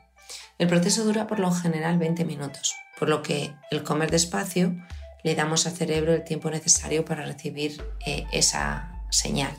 El 0.57 0.67
proceso 0.67 1.03
dura 1.03 1.27
por 1.27 1.39
lo 1.39 1.51
general 1.51 1.97
20 1.97 2.23
minutos, 2.23 2.73
por 2.97 3.09
lo 3.09 3.21
que 3.21 3.53
el 3.69 3.83
comer 3.83 4.09
despacio 4.11 4.75
le 5.23 5.35
damos 5.35 5.67
al 5.67 5.73
cerebro 5.73 6.13
el 6.13 6.23
tiempo 6.23 6.49
necesario 6.49 7.03
para 7.03 7.25
recibir 7.25 7.83
eh, 8.05 8.25
esa 8.31 8.93
señal. 9.09 9.51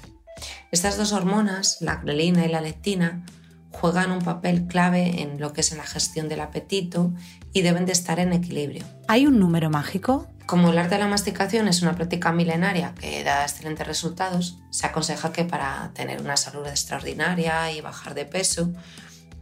Estas 0.71 0.97
dos 0.99 1.13
hormonas, 1.13 1.79
la 1.81 1.97
grelina 1.97 2.45
y 2.45 2.49
la 2.49 2.61
leptina, 2.61 3.25
juegan 3.71 4.11
un 4.11 4.21
papel 4.21 4.67
clave 4.67 5.23
en 5.23 5.41
lo 5.41 5.53
que 5.53 5.63
es 5.63 5.73
en 5.73 5.79
la 5.79 5.85
gestión 5.85 6.29
del 6.29 6.41
apetito 6.41 7.13
y 7.53 7.63
deben 7.63 7.87
de 7.87 7.93
estar 7.93 8.19
en 8.21 8.33
equilibrio. 8.33 8.85
¿Hay 9.07 9.27
un 9.27 9.39
número 9.39 9.71
mágico? 9.71 10.27
Como 10.47 10.71
el 10.71 10.79
arte 10.79 10.95
de 10.95 11.01
la 11.01 11.09
masticación 11.09 11.69
es 11.69 11.83
una 11.83 11.95
práctica 11.95 12.33
milenaria 12.33 12.95
que 12.99 13.23
da 13.23 13.43
excelentes 13.43 13.87
resultados, 13.87 14.59
se 14.71 14.87
aconseja 14.87 15.33
que 15.33 15.45
para 15.45 15.91
tener 15.95 16.21
una 16.21 16.37
salud 16.37 16.67
extraordinaria 16.67 17.71
y 17.73 17.81
bajar 17.81 18.15
de 18.15 18.25
peso, 18.25 18.73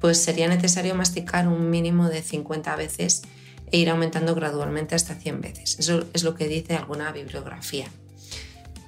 pues 0.01 0.23
sería 0.23 0.49
necesario 0.49 0.95
masticar 0.95 1.49
un 1.49 1.71
mínimo 1.71 2.09
de 2.09 2.23
50 2.23 2.75
veces 2.77 3.23
e 3.71 3.79
ir 3.79 3.91
aumentando 3.91 4.35
gradualmente 4.35 4.95
hasta 4.95 5.15
100 5.15 5.41
veces. 5.41 5.79
Eso 5.79 6.05
es 6.13 6.25
lo 6.25 6.35
que 6.35 6.49
dice 6.49 6.77
alguna 6.77 7.11
bibliografía. 7.13 7.87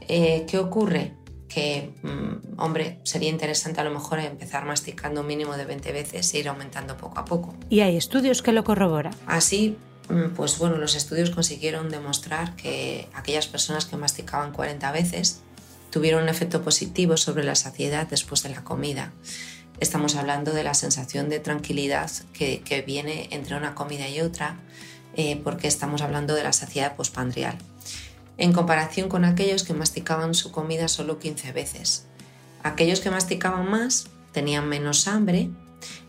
Eh, 0.09 0.45
¿Qué 0.49 0.59
ocurre? 0.59 1.15
Que, 1.49 1.95
mm, 2.03 2.61
hombre, 2.61 3.01
sería 3.05 3.31
interesante 3.31 3.81
a 3.81 3.85
lo 3.85 3.91
mejor 3.91 4.19
empezar 4.21 4.65
masticando 4.65 5.23
un 5.23 5.27
mínimo 5.27 5.57
de 5.57 5.65
20 5.65 5.93
veces 5.93 6.33
e 6.35 6.39
ir 6.39 6.49
aumentando 6.49 6.97
poco 6.97 7.19
a 7.19 7.25
poco. 7.25 7.55
¿Y 7.71 7.81
hay 7.81 7.97
estudios 7.97 8.43
que 8.43 8.53
lo 8.53 8.65
corroboran? 8.65 9.15
Así, 9.27 9.79
mm, 10.11 10.35
pues 10.37 10.59
bueno, 10.59 10.77
los 10.77 10.95
estudios 10.95 11.31
consiguieron 11.31 11.89
demostrar 11.89 12.55
que 12.57 13.09
aquellas 13.15 13.47
personas 13.47 13.87
que 13.87 13.97
masticaban 13.97 14.53
40 14.53 14.93
veces 14.93 15.43
tuvieron 15.91 16.25
un 16.25 16.29
efecto 16.29 16.63
positivo 16.63 17.17
sobre 17.17 17.45
la 17.45 17.55
saciedad 17.55 18.07
después 18.07 18.43
de 18.43 18.51
la 18.51 18.63
comida. 18.63 19.13
Estamos 19.81 20.17
hablando 20.17 20.53
de 20.53 20.65
la 20.65 20.75
sensación 20.75 21.29
de 21.29 21.39
tranquilidad 21.39 22.11
que, 22.33 22.85
viene 22.87 23.29
entre 23.31 23.57
una 23.57 23.75
comida 23.75 24.09
y 24.09 24.21
otra, 24.21 24.57
eh, 25.17 25.41
porque 25.43 25.69
estamos 25.69 26.03
hablando 26.03 26.35
de 26.35 26.43
la 26.43 26.53
saciedad 26.53 26.97
postpandrial, 26.97 27.57
en 28.39 28.53
comparación 28.53 29.09
con 29.09 29.25
aquellos 29.25 29.65
que 29.65 29.75
masticaban 29.75 30.35
su 30.35 30.51
comida 30.53 30.89
solo 30.89 31.19
15 31.19 31.53
veces. 31.53 32.07
Aquellos 32.63 33.01
que 33.01 33.11
masticaban 33.11 33.71
más 33.71 34.07
tenían 34.33 34.69
menos 34.69 35.09
hambre, 35.09 35.51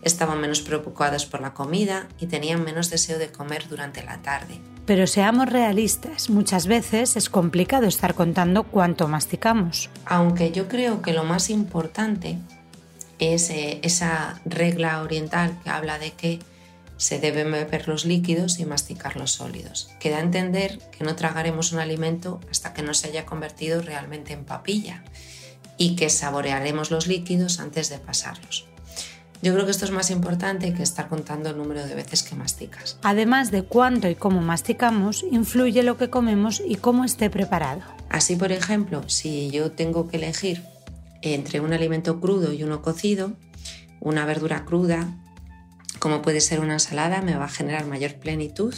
estaban 0.02 0.40
menos 0.40 0.62
preocupados 0.62 1.26
por 1.26 1.42
la 1.42 1.54
comida 1.54 2.08
y 2.20 2.28
tenían 2.28 2.64
menos 2.64 2.90
deseo 2.90 3.20
de 3.20 3.32
comer 3.32 3.68
durante 3.68 4.04
la 4.04 4.22
tarde. 4.22 4.60
Pero 4.86 5.06
seamos 5.06 5.50
realistas, 5.50 6.30
muchas 6.30 6.66
veces 6.66 7.16
es 7.16 7.30
complicado 7.30 7.86
estar 7.86 8.16
contando 8.16 8.64
cuánto 8.64 9.08
masticamos. 9.08 9.90
Aunque 10.06 10.52
yo 10.52 10.68
creo 10.68 11.02
que 11.02 11.14
lo 11.14 11.24
más 11.24 11.50
importante 11.50 12.38
es 13.20 13.50
eh, 13.52 13.80
esa 13.84 14.42
regla 14.46 15.02
oriental 15.04 15.60
que 15.64 15.70
habla 15.70 16.00
de 16.00 16.12
que 16.12 16.40
se 17.00 17.18
deben 17.18 17.50
beber 17.50 17.88
los 17.88 18.04
líquidos 18.04 18.60
y 18.60 18.66
masticar 18.66 19.16
los 19.16 19.32
sólidos, 19.32 19.90
que 20.02 20.10
da 20.10 20.18
a 20.18 20.22
entender 20.22 20.80
que 20.92 21.06
no 21.06 21.16
tragaremos 21.16 21.72
un 21.72 21.80
alimento 21.80 22.42
hasta 22.52 22.74
que 22.74 22.82
no 22.82 22.94
se 22.94 23.08
haya 23.08 23.26
convertido 23.26 23.82
realmente 23.82 24.34
en 24.34 24.44
papilla 24.44 25.04
y 25.78 25.96
que 25.96 26.10
saborearemos 26.10 26.92
los 26.92 27.08
líquidos 27.08 27.62
antes 27.62 27.90
de 27.90 28.00
pasarlos. 28.00 28.68
Yo 29.42 29.54
creo 29.54 29.64
que 29.64 29.72
esto 29.72 29.86
es 29.86 29.92
más 29.92 30.12
importante 30.12 30.74
que 30.74 30.84
estar 30.84 31.08
contando 31.08 31.50
el 31.50 31.58
número 31.58 31.86
de 31.86 31.96
veces 31.96 32.22
que 32.22 32.36
masticas. 32.36 32.98
Además 33.02 33.50
de 33.50 33.64
cuánto 33.64 34.10
y 34.10 34.16
cómo 34.16 34.42
masticamos, 34.42 35.24
influye 35.32 35.82
lo 35.84 35.98
que 35.98 36.10
comemos 36.10 36.62
y 36.68 36.76
cómo 36.76 37.06
esté 37.06 37.30
preparado. 37.30 37.82
Así, 38.10 38.36
por 38.36 38.52
ejemplo, 38.52 39.08
si 39.08 39.50
yo 39.52 39.72
tengo 39.72 40.10
que 40.10 40.18
elegir 40.18 40.66
entre 41.22 41.62
un 41.62 41.72
alimento 41.72 42.20
crudo 42.20 42.52
y 42.52 42.64
uno 42.64 42.82
cocido, 42.82 43.32
una 44.02 44.26
verdura 44.26 44.66
cruda, 44.66 45.16
como 46.00 46.22
puede 46.22 46.42
ser 46.42 46.60
una 46.60 46.74
ensalada, 46.74 47.22
me 47.22 47.36
va 47.36 47.46
a 47.46 47.50
generar 47.50 47.86
mayor 47.86 48.16
plenitud 48.16 48.74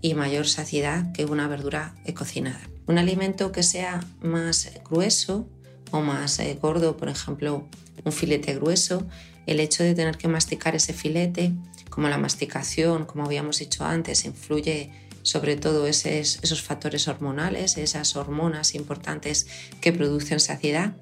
y 0.00 0.14
mayor 0.14 0.46
saciedad 0.46 1.12
que 1.12 1.24
una 1.24 1.48
verdura 1.48 1.94
cocinada. 2.14 2.60
Un 2.86 2.98
alimento 2.98 3.52
que 3.52 3.62
sea 3.62 4.04
más 4.20 4.70
grueso 4.88 5.48
o 5.90 6.00
más 6.00 6.38
eh, 6.38 6.58
gordo, 6.60 6.96
por 6.96 7.08
ejemplo, 7.08 7.66
un 8.04 8.12
filete 8.12 8.54
grueso, 8.54 9.06
el 9.46 9.60
hecho 9.60 9.82
de 9.82 9.94
tener 9.94 10.18
que 10.18 10.28
masticar 10.28 10.76
ese 10.76 10.92
filete, 10.92 11.52
como 11.90 12.08
la 12.08 12.18
masticación, 12.18 13.06
como 13.06 13.24
habíamos 13.24 13.58
dicho 13.58 13.84
antes, 13.84 14.24
influye 14.24 14.90
sobre 15.22 15.56
todo 15.56 15.86
esos, 15.86 16.62
factores 16.62 17.08
hormonales, 17.08 17.76
esas 17.76 18.14
hormonas 18.16 18.74
importantes 18.74 19.46
que 19.80 19.92
producen 19.92 20.40
saciedad, 20.40 20.92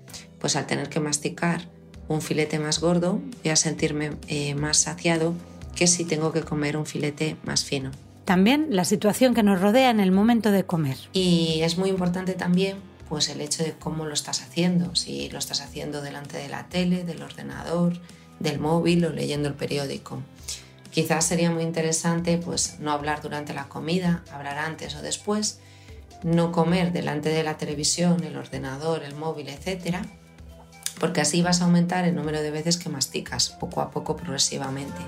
pues 0.40 0.56
al 0.56 0.66
tener 0.66 0.88
que 0.88 1.00
masticar 1.00 1.68
un 2.08 2.22
filete 2.22 2.58
más 2.58 2.80
gordo 2.80 3.20
voy 3.42 3.50
a 3.50 3.56
sentirme 3.56 4.12
eh, 4.28 4.54
más 4.54 4.78
saciado 4.78 5.34
que 5.76 5.86
si 5.86 6.04
tengo 6.04 6.32
que 6.32 6.42
comer 6.42 6.76
un 6.76 6.86
filete 6.86 7.36
más 7.44 7.64
fino. 7.64 7.92
También 8.24 8.66
la 8.70 8.84
situación 8.84 9.34
que 9.34 9.44
nos 9.44 9.60
rodea 9.60 9.90
en 9.90 10.00
el 10.00 10.10
momento 10.10 10.50
de 10.50 10.64
comer. 10.64 10.96
Y 11.12 11.60
es 11.62 11.78
muy 11.78 11.90
importante 11.90 12.34
también 12.34 12.78
pues 13.08 13.28
el 13.28 13.40
hecho 13.40 13.62
de 13.62 13.72
cómo 13.72 14.04
lo 14.04 14.14
estás 14.14 14.42
haciendo, 14.42 14.96
si 14.96 15.28
lo 15.30 15.38
estás 15.38 15.60
haciendo 15.60 16.02
delante 16.02 16.38
de 16.38 16.48
la 16.48 16.68
tele, 16.68 17.04
del 17.04 17.22
ordenador, 17.22 18.00
del 18.40 18.58
móvil 18.58 19.04
o 19.04 19.10
leyendo 19.10 19.48
el 19.48 19.54
periódico. 19.54 20.22
Quizás 20.90 21.26
sería 21.26 21.50
muy 21.50 21.62
interesante 21.62 22.38
pues 22.38 22.80
no 22.80 22.90
hablar 22.90 23.22
durante 23.22 23.54
la 23.54 23.68
comida, 23.68 24.24
hablar 24.32 24.58
antes 24.58 24.96
o 24.96 25.02
después, 25.02 25.60
no 26.24 26.50
comer 26.50 26.92
delante 26.92 27.28
de 27.28 27.42
la 27.42 27.58
televisión, 27.58 28.24
el 28.24 28.36
ordenador, 28.36 29.04
el 29.04 29.14
móvil, 29.14 29.48
etcétera, 29.48 30.02
porque 30.98 31.20
así 31.20 31.42
vas 31.42 31.60
a 31.60 31.66
aumentar 31.66 32.04
el 32.06 32.14
número 32.14 32.40
de 32.40 32.50
veces 32.50 32.78
que 32.78 32.88
masticas 32.88 33.50
poco 33.50 33.82
a 33.82 33.90
poco 33.90 34.16
progresivamente. 34.16 34.98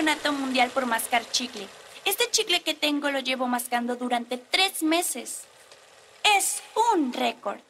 Campeonato 0.00 0.32
mundial 0.32 0.70
por 0.70 0.86
mascar 0.86 1.22
chicle. 1.30 1.66
Este 2.04 2.24
chicle 2.30 2.62
que 2.62 2.74
tengo 2.74 3.10
lo 3.10 3.20
llevo 3.20 3.46
mascando 3.46 3.96
durante 3.96 4.38
tres 4.38 4.82
meses. 4.82 5.42
Es 6.36 6.62
un 6.94 7.12
récord. 7.12 7.60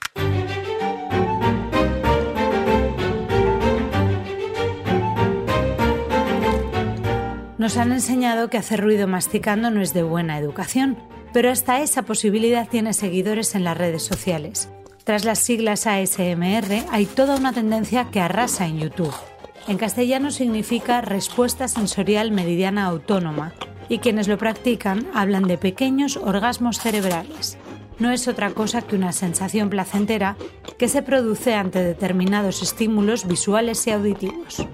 Nos 7.59 7.77
han 7.77 7.93
enseñado 7.93 8.49
que 8.49 8.59
hacer 8.59 8.81
ruido 8.81 9.07
masticando 9.07 9.71
no 9.71 9.83
es 9.83 9.93
de 9.93 10.03
buena 10.03 10.39
educación, 10.39 10.97
pero 11.33 11.51
hasta 11.51 11.81
esa 11.81 12.03
posibilidad 12.03 12.69
tiene 12.69 12.93
seguidores 12.93 13.55
en 13.55 13.65
las 13.65 13.77
redes 13.77 14.03
sociales. 14.03 14.69
Tras 15.05 15.25
las 15.25 15.39
siglas 15.39 15.87
ASMR 15.87 16.85
hay 16.91 17.07
toda 17.07 17.37
una 17.37 17.53
tendencia 17.53 18.11
que 18.11 18.21
arrasa 18.21 18.67
en 18.67 18.79
YouTube. 18.79 19.15
En 19.67 19.79
castellano 19.79 20.31
significa 20.31 21.01
respuesta 21.01 21.69
sensorial 21.69 22.33
meridiana 22.33 22.87
autónoma 22.87 23.53
y 23.89 23.99
quienes 23.99 24.29
lo 24.29 24.39
practican 24.39 25.07
hablan 25.15 25.45
de 25.45 25.59
pequeños 25.59 26.17
orgasmos 26.17 26.79
cerebrales. 26.79 27.59
No 27.99 28.11
es 28.11 28.29
otra 28.29 28.51
cosa 28.53 28.83
que 28.83 28.97
una 28.97 29.13
sensación 29.13 29.69
placentera 29.69 30.37
que 30.79 30.89
se 30.89 31.03
produce 31.03 31.55
ante 31.55 31.83
determinados 31.83 32.63
estímulos 32.63 33.27
visuales 33.27 33.87
y 33.87 33.91
auditivos. 33.91 34.67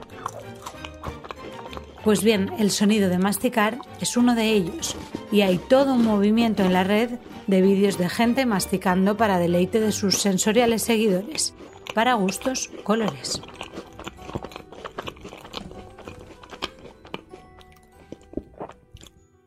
Pues 2.05 2.23
bien, 2.23 2.53
el 2.59 2.71
sonido 2.71 3.09
de 3.09 3.19
masticar 3.19 3.79
es 4.01 4.17
uno 4.17 4.37
de 4.37 4.53
ellos 4.53 4.97
y 5.31 5.43
hay 5.43 5.59
todo 5.59 5.95
un 5.95 6.05
movimiento 6.05 6.63
en 6.63 6.73
la 6.73 6.85
red 6.85 7.11
de 7.47 7.63
vídeos 7.63 7.99
de 7.99 8.09
gente 8.09 8.47
masticando 8.47 9.17
para 9.17 9.39
deleite 9.39 9.81
de 9.81 9.93
sus 9.93 10.19
sensoriales 10.19 10.83
seguidores, 10.83 11.55
para 11.95 12.15
gustos, 12.15 12.71
colores. 12.83 13.41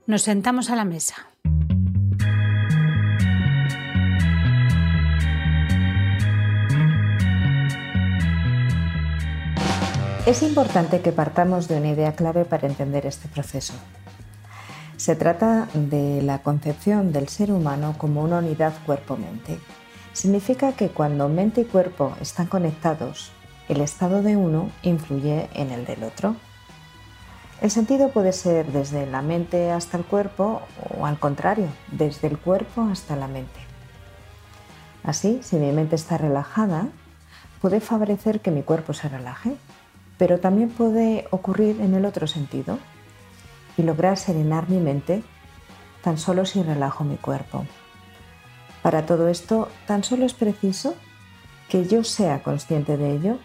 Nos 0.05 0.24
sentamos 0.24 0.69
a 0.69 0.75
la 0.75 0.86
mesa. 0.86 1.29
Es 10.25 10.43
importante 10.43 11.01
que 11.01 11.12
partamos 11.12 11.67
de 11.67 11.77
una 11.77 11.89
idea 11.89 12.15
clave 12.15 12.45
para 12.45 12.67
entender 12.67 13.05
este 13.07 13.27
proceso. 13.27 13.74
Se 15.00 15.15
trata 15.15 15.70
de 15.74 16.22
la 16.22 16.39
concepción 16.39 17.13
del 17.13 17.29
ser 17.29 17.53
humano 17.53 17.96
como 17.98 18.22
una 18.22 18.39
unidad 18.39 18.74
cuerpo-mente. 18.86 19.58
Significa 20.12 20.74
que 20.74 20.89
cuando 20.89 21.29
mente 21.29 21.62
y 21.62 21.63
cuerpo 21.63 22.18
están 22.20 22.48
conectados, 22.48 23.32
el 23.70 23.79
estado 23.79 24.22
de 24.22 24.36
uno 24.36 24.70
influye 24.84 25.48
en 25.53 25.72
el 25.72 25.86
del 25.86 26.03
otro. 26.03 26.36
El 27.62 27.72
sentido 27.72 28.10
puede 28.10 28.34
ser 28.34 28.74
desde 28.74 29.06
la 29.06 29.22
mente 29.22 29.72
hasta 29.72 29.96
el 29.96 30.03
cuerpo 30.03 30.63
o 31.00 31.06
al 31.06 31.18
contrario, 31.18 31.68
desde 31.94 32.27
el 32.27 32.38
cuerpo 32.38 32.82
hasta 32.91 33.15
la 33.15 33.29
mente. 33.29 33.62
Así, 35.03 35.39
si 35.44 35.56
mi 35.56 35.72
mente 35.72 35.96
está 35.96 36.18
relajada, 36.18 36.89
puede 37.62 37.79
favorecer 37.79 38.41
que 38.41 38.51
mi 38.51 38.63
cuerpo 38.63 38.91
se 38.91 39.08
relaje, 39.08 39.56
pero 40.18 40.41
también 40.41 40.68
puede 40.68 41.25
ocurrir 41.32 41.79
en 41.79 41.94
el 41.94 42.03
otro 42.03 42.27
sentido 42.27 42.79
y 43.79 43.83
lograr 43.83 44.17
serenar 44.17 44.69
mi 44.69 44.77
mente 44.77 45.24
tan 46.03 46.17
solo 46.17 46.45
si 46.45 46.62
relajo 46.62 47.05
mi 47.05 47.15
cuerpo. 47.15 47.65
Para 48.81 49.05
todo 49.05 49.29
esto, 49.29 49.69
tan 49.88 50.03
solo 50.03 50.25
es 50.25 50.33
preciso 50.33 50.95
que 51.69 51.88
yo 51.88 52.03
sea 52.03 52.43
consciente 52.43 52.98
de 52.98 53.15
ello 53.15 53.39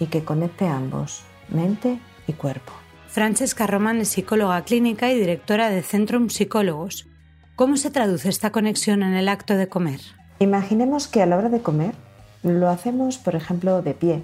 y 0.00 0.06
que 0.06 0.24
conecte 0.24 0.66
ambos, 0.66 1.22
mente 1.48 2.00
y 2.26 2.32
cuerpo. 2.32 2.72
Francesca 3.06 3.68
Roman 3.68 4.00
es 4.00 4.08
psicóloga 4.08 4.62
clínica 4.64 5.12
y 5.12 5.18
directora 5.18 5.70
de 5.70 5.82
Centrum 5.82 6.28
Psicólogos. 6.28 7.06
¿Cómo 7.54 7.76
se 7.76 7.90
traduce 7.90 8.28
esta 8.28 8.50
conexión 8.50 9.04
en 9.04 9.14
el 9.14 9.28
acto 9.28 9.54
de 9.54 9.68
comer? 9.68 10.00
Imaginemos 10.40 11.06
que 11.06 11.22
a 11.22 11.26
la 11.26 11.36
hora 11.36 11.50
de 11.50 11.62
comer 11.62 11.94
lo 12.42 12.68
hacemos, 12.68 13.18
por 13.18 13.36
ejemplo, 13.36 13.80
de 13.82 13.94
pie 13.94 14.22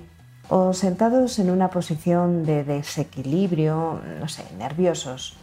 o 0.49 0.73
sentados 0.73 1.39
en 1.39 1.51
una 1.51 1.71
posición 1.71 2.45
de 2.45 2.65
desequilibrio, 2.65 4.01
no 4.21 4.29
sé, 4.29 4.45
nerviosos. 4.59 5.37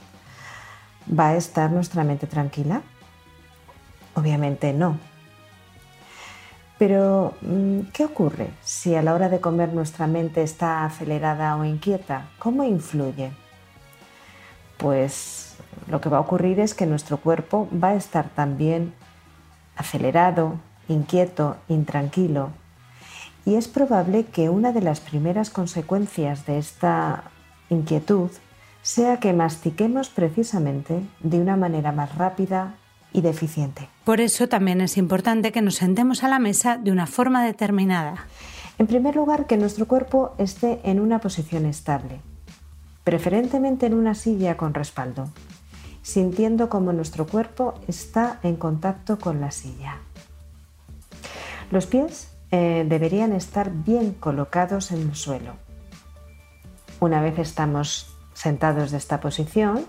¿Va 1.07 1.29
a 1.29 1.35
estar 1.35 1.71
nuestra 1.71 2.03
mente 2.03 2.27
tranquila? 2.27 2.81
Obviamente 4.15 4.73
no. 4.73 4.97
Pero, 6.77 7.35
mm, 7.41 7.91
¿qué 7.93 8.05
ocurre 8.05 8.49
si 8.63 8.95
a 8.95 9.01
la 9.01 9.13
hora 9.13 9.29
de 9.29 9.39
comer 9.39 9.73
nuestra 9.73 10.07
mente 10.07 10.41
está 10.41 10.83
acelerada 10.83 11.55
o 11.55 11.63
inquieta? 11.63 12.29
¿Cómo 12.39 12.63
influye? 12.63 13.31
Pues 14.77 15.57
lo 15.87 16.01
que 16.01 16.09
va 16.09 16.17
a 16.17 16.21
ocurrir 16.21 16.59
es 16.59 16.73
que 16.73 16.87
nuestro 16.87 17.17
cuerpo 17.17 17.67
va 17.71 17.89
a 17.89 17.95
estar 17.95 18.29
también 18.29 18.93
acelerado, 19.75 20.55
inquieto, 20.87 21.57
intranquilo. 21.67 22.49
Y 23.45 23.55
es 23.55 23.67
probable 23.67 24.25
que 24.25 24.49
una 24.49 24.71
de 24.71 24.81
las 24.81 24.99
primeras 24.99 25.49
consecuencias 25.49 26.45
de 26.45 26.57
esta 26.57 27.23
inquietud 27.69 28.29
sea 28.81 29.19
que 29.19 29.33
mastiquemos 29.33 30.09
precisamente 30.09 31.01
de 31.21 31.39
una 31.39 31.55
manera 31.55 31.91
más 31.91 32.15
rápida, 32.15 32.75
y 33.13 33.21
deficiente. 33.21 33.89
Por 34.03 34.21
eso 34.21 34.47
también 34.47 34.81
es 34.81 34.97
importante 34.97 35.51
que 35.51 35.61
nos 35.61 35.75
sentemos 35.75 36.23
a 36.23 36.29
la 36.29 36.39
mesa 36.39 36.77
de 36.77 36.91
una 36.91 37.07
forma 37.07 37.43
determinada. 37.43 38.25
En 38.77 38.87
primer 38.87 39.15
lugar, 39.15 39.47
que 39.47 39.57
nuestro 39.57 39.87
cuerpo 39.87 40.33
esté 40.37 40.79
en 40.83 40.99
una 40.99 41.19
posición 41.19 41.65
estable, 41.65 42.21
preferentemente 43.03 43.85
en 43.85 43.93
una 43.93 44.15
silla 44.15 44.57
con 44.57 44.73
respaldo, 44.73 45.29
sintiendo 46.01 46.69
como 46.69 46.93
nuestro 46.93 47.27
cuerpo 47.27 47.75
está 47.87 48.39
en 48.43 48.55
contacto 48.55 49.19
con 49.19 49.39
la 49.39 49.51
silla. 49.51 49.97
Los 51.69 51.85
pies 51.85 52.30
eh, 52.51 52.85
deberían 52.87 53.33
estar 53.33 53.71
bien 53.71 54.13
colocados 54.13 54.91
en 54.91 55.01
el 55.01 55.15
suelo. 55.15 55.53
Una 56.99 57.21
vez 57.21 57.39
estamos 57.39 58.15
sentados 58.33 58.91
de 58.91 58.97
esta 58.97 59.19
posición, 59.19 59.85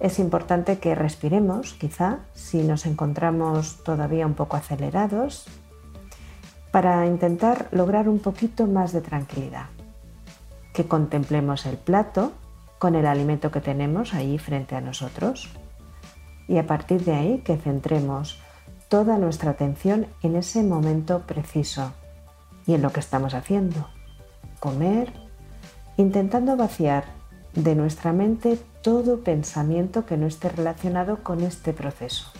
es 0.00 0.18
importante 0.18 0.78
que 0.78 0.94
respiremos, 0.94 1.74
quizá, 1.74 2.20
si 2.32 2.62
nos 2.62 2.86
encontramos 2.86 3.84
todavía 3.84 4.26
un 4.26 4.34
poco 4.34 4.56
acelerados, 4.56 5.46
para 6.70 7.06
intentar 7.06 7.68
lograr 7.72 8.08
un 8.08 8.18
poquito 8.18 8.66
más 8.66 8.92
de 8.92 9.00
tranquilidad. 9.00 9.66
Que 10.72 10.86
contemplemos 10.86 11.66
el 11.66 11.76
plato 11.76 12.32
con 12.78 12.94
el 12.94 13.06
alimento 13.06 13.50
que 13.50 13.60
tenemos 13.60 14.14
ahí 14.14 14.38
frente 14.38 14.76
a 14.76 14.80
nosotros 14.80 15.50
y 16.48 16.58
a 16.58 16.66
partir 16.66 17.04
de 17.04 17.12
ahí 17.12 17.38
que 17.44 17.58
centremos 17.58 18.40
toda 18.90 19.18
nuestra 19.18 19.52
atención 19.52 20.08
en 20.20 20.34
ese 20.34 20.64
momento 20.64 21.20
preciso 21.20 21.92
y 22.66 22.74
en 22.74 22.82
lo 22.82 22.90
que 22.90 22.98
estamos 22.98 23.34
haciendo. 23.34 23.86
Comer, 24.58 25.12
intentando 25.96 26.56
vaciar 26.56 27.04
de 27.54 27.76
nuestra 27.76 28.12
mente 28.12 28.58
todo 28.82 29.20
pensamiento 29.20 30.06
que 30.06 30.16
no 30.16 30.26
esté 30.26 30.48
relacionado 30.48 31.22
con 31.22 31.40
este 31.42 31.72
proceso. 31.72 32.32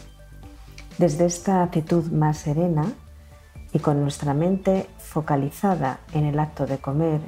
Desde 0.99 1.25
esta 1.25 1.63
actitud 1.63 2.11
más 2.11 2.39
serena 2.39 2.85
y 3.73 3.79
con 3.79 4.03
nuestra 4.03 4.35
mente 4.35 4.89
focalizada 4.99 6.01
en 6.13 6.25
el 6.25 6.41
acto 6.41 6.67
de 6.67 6.79
comer 6.79 7.21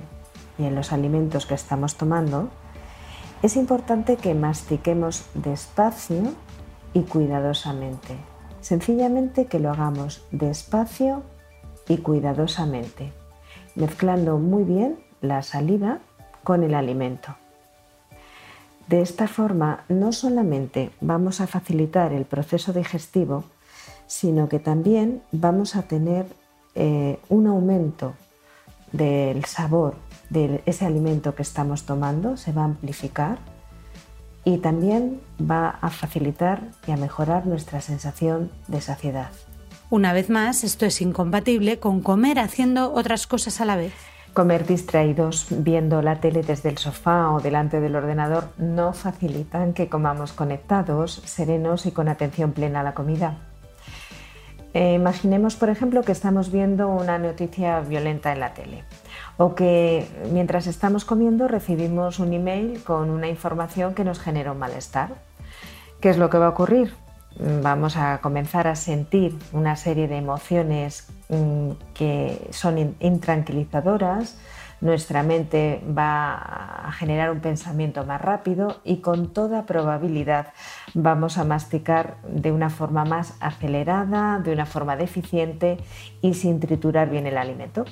y 0.58 0.64
en 0.64 0.74
los 0.74 0.92
alimentos 0.92 1.46
que 1.46 1.54
estamos 1.54 1.94
tomando, 1.94 2.48
es 3.40 3.54
importante 3.54 4.16
que 4.16 4.35
mastiquemos 4.35 5.26
despacio 5.35 6.24
y 6.92 7.02
cuidadosamente. 7.02 8.32
Sencillamente 8.62 9.46
que 9.46 9.59
lo 9.59 9.70
hagamos 9.70 10.25
despacio 10.31 11.25
y 11.88 11.98
cuidadosamente, 11.98 13.12
mezclando 13.75 14.38
muy 14.38 14.62
bien 14.62 15.01
la 15.20 15.42
saliva 15.42 15.98
con 16.44 16.62
el 16.62 16.75
alimento. 16.75 17.35
De 18.87 19.03
esta 19.03 19.27
forma, 19.27 19.85
no 19.88 20.12
solamente 20.12 20.90
vamos 21.01 21.40
a 21.40 21.48
facilitar 21.48 22.12
el 22.12 22.25
proceso 22.25 22.72
digestivo, 22.72 23.44
sino 24.07 24.48
que 24.48 24.61
también 24.61 25.22
vamos 25.33 25.75
a 25.75 25.83
tener 25.83 26.27
eh, 26.77 27.18
un 27.29 27.48
aumento 27.48 28.14
del 28.92 29.44
sabor 29.44 29.96
de 30.31 30.62
ese 30.66 30.87
alimento 30.87 31.35
que 31.35 31.42
estamos 31.42 31.85
tomando, 31.85 32.37
se 32.37 32.53
va 32.53 32.62
a 32.62 32.66
amplificar 32.66 33.38
y 34.44 34.59
también 34.59 35.20
va 35.40 35.68
a 35.68 35.90
facilitar 35.90 36.62
y 36.87 36.92
a 36.92 36.96
mejorar 36.96 37.46
nuestra 37.46 37.81
sensación 37.81 38.50
de 38.68 38.81
saciedad. 38.81 39.31
Una 39.90 40.12
vez 40.12 40.31
más, 40.31 40.64
esto 40.64 40.87
es 40.87 41.00
incompatible 41.00 41.78
con 41.78 42.00
comer 42.00 42.38
haciendo 42.38 42.92
otras 42.92 43.26
cosas 43.26 43.61
a 43.61 43.64
la 43.64 43.76
vez. 43.76 43.92
Comer 44.33 44.66
distraídos 44.66 45.46
viendo 45.50 46.00
la 46.00 46.20
tele 46.20 46.42
desde 46.42 46.70
el 46.70 46.78
sofá 46.78 47.31
o 47.31 47.40
delante 47.40 47.81
del 47.81 47.94
ordenador 47.94 48.48
no 48.57 48.94
facilitan 48.94 49.74
que 49.74 49.88
comamos 49.88 50.33
conectados, 50.33 51.20
serenos 51.26 51.85
y 51.85 51.90
con 51.90 52.09
atención 52.09 52.52
plena 52.52 52.81
a 52.81 52.83
la 52.83 52.94
comida. 52.94 53.37
Eh, 54.72 54.94
imaginemos, 54.94 55.57
por 55.57 55.68
ejemplo, 55.68 56.00
que 56.02 56.12
estamos 56.12 56.50
viendo 56.50 56.88
una 56.88 57.18
noticia 57.18 57.81
violenta 57.81 58.33
en 58.33 58.40
la 58.40 58.55
tele 58.55 58.85
O 59.44 59.57
que 59.57 60.07
mientras 60.31 60.68
estamos 60.68 61.05
comiendo 61.05 61.48
recibimos 61.48 62.20
un 62.20 62.33
email 62.33 62.81
con 62.85 63.11
una 63.11 63.26
información 63.26 63.92
que 63.92 64.05
nos 64.05 64.20
genera 64.20 64.52
un 64.52 64.61
malestar. 64.61 65.16
¿Qué 66.00 66.11
es 66.11 66.16
lo 66.16 66.31
que 66.31 66.38
va 66.38 66.46
a 66.46 66.50
ocurrir? 66.50 66.94
Vamos 67.61 67.96
a 67.96 68.20
comenzar 68.20 68.68
a 68.68 68.76
sentir 68.76 69.37
una 69.52 69.74
serie 69.74 70.07
de 70.07 70.18
emociones 70.18 71.09
mm, 71.28 71.70
que 71.92 72.46
son 72.50 72.94
intranquilizadoras, 73.00 74.38
nuestra 74.81 75.24
mente 75.24 75.83
va 75.87 76.35
a 76.87 76.92
generar 76.92 77.33
un 77.33 77.40
pensamiento 77.40 78.07
más 78.07 78.20
rápido 78.20 78.76
y 78.85 78.98
con 78.98 79.33
toda 79.33 79.66
probabilidad 79.66 80.52
vamos 80.94 81.37
a 81.37 81.42
masticar 81.42 82.14
de 82.28 82.52
una 82.52 82.70
forma 82.70 83.05
más 83.05 83.35
acelerada, 83.40 84.38
de 84.38 84.52
una 84.52 84.66
forma 84.66 84.94
deficiente 84.94 85.78
y 86.20 86.35
sin 86.35 86.61
triturar 86.61 87.11
bien 87.11 87.26
el 87.26 87.38
alimento. 87.38 87.87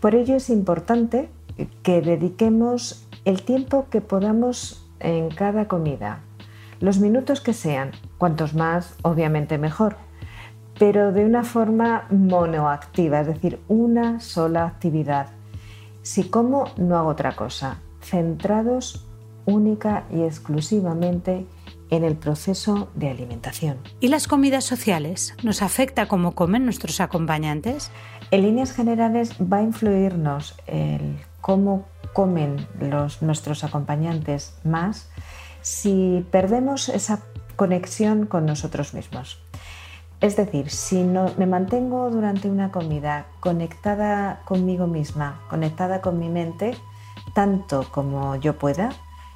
Por 0.00 0.14
ello 0.14 0.36
es 0.36 0.50
importante 0.50 1.28
que 1.82 2.00
dediquemos 2.00 3.06
el 3.24 3.42
tiempo 3.42 3.86
que 3.90 4.00
podamos 4.00 4.86
en 5.00 5.30
cada 5.30 5.68
comida, 5.68 6.20
los 6.80 6.98
minutos 6.98 7.40
que 7.40 7.52
sean, 7.52 7.92
cuantos 8.18 8.54
más 8.54 8.94
obviamente 9.02 9.58
mejor, 9.58 9.96
pero 10.78 11.12
de 11.12 11.24
una 11.24 11.44
forma 11.44 12.06
monoactiva, 12.10 13.20
es 13.20 13.26
decir, 13.26 13.60
una 13.68 14.20
sola 14.20 14.66
actividad 14.66 15.28
si 16.06 16.22
como, 16.22 16.66
no 16.76 16.96
hago 16.96 17.08
otra 17.08 17.34
cosa, 17.34 17.80
centrados 18.00 19.04
única 19.44 20.04
y 20.08 20.22
exclusivamente 20.22 21.46
en 21.90 22.04
el 22.04 22.14
proceso 22.14 22.90
de 22.94 23.10
alimentación. 23.10 23.78
¿Y 23.98 24.06
las 24.06 24.28
comidas 24.28 24.62
sociales? 24.62 25.34
¿Nos 25.42 25.62
afecta 25.62 26.06
cómo 26.06 26.36
comen 26.36 26.64
nuestros 26.64 27.00
acompañantes? 27.00 27.90
En 28.30 28.42
líneas 28.42 28.72
generales 28.72 29.34
va 29.40 29.58
a 29.58 29.62
influirnos 29.62 30.56
el 30.66 31.18
cómo 31.40 31.86
comen 32.12 32.66
los, 32.80 33.22
nuestros 33.22 33.62
acompañantes 33.62 34.58
más 34.64 35.08
si 35.62 36.26
perdemos 36.30 36.88
esa 36.88 37.20
conexión 37.54 38.26
con 38.26 38.46
nosotros 38.46 38.94
mismos. 38.94 39.38
Es 40.20 40.36
decir, 40.36 40.70
si 40.70 41.02
no, 41.02 41.30
me 41.36 41.46
mantengo 41.46 42.10
durante 42.10 42.48
una 42.48 42.72
comida 42.72 43.26
conectada 43.40 44.40
conmigo 44.44 44.86
misma, 44.86 45.40
conectada 45.48 46.00
con 46.00 46.18
mi 46.18 46.28
mente, 46.28 46.76
tanto 47.34 47.86
como 47.90 48.36
yo 48.36 48.58
pueda, 48.58 48.90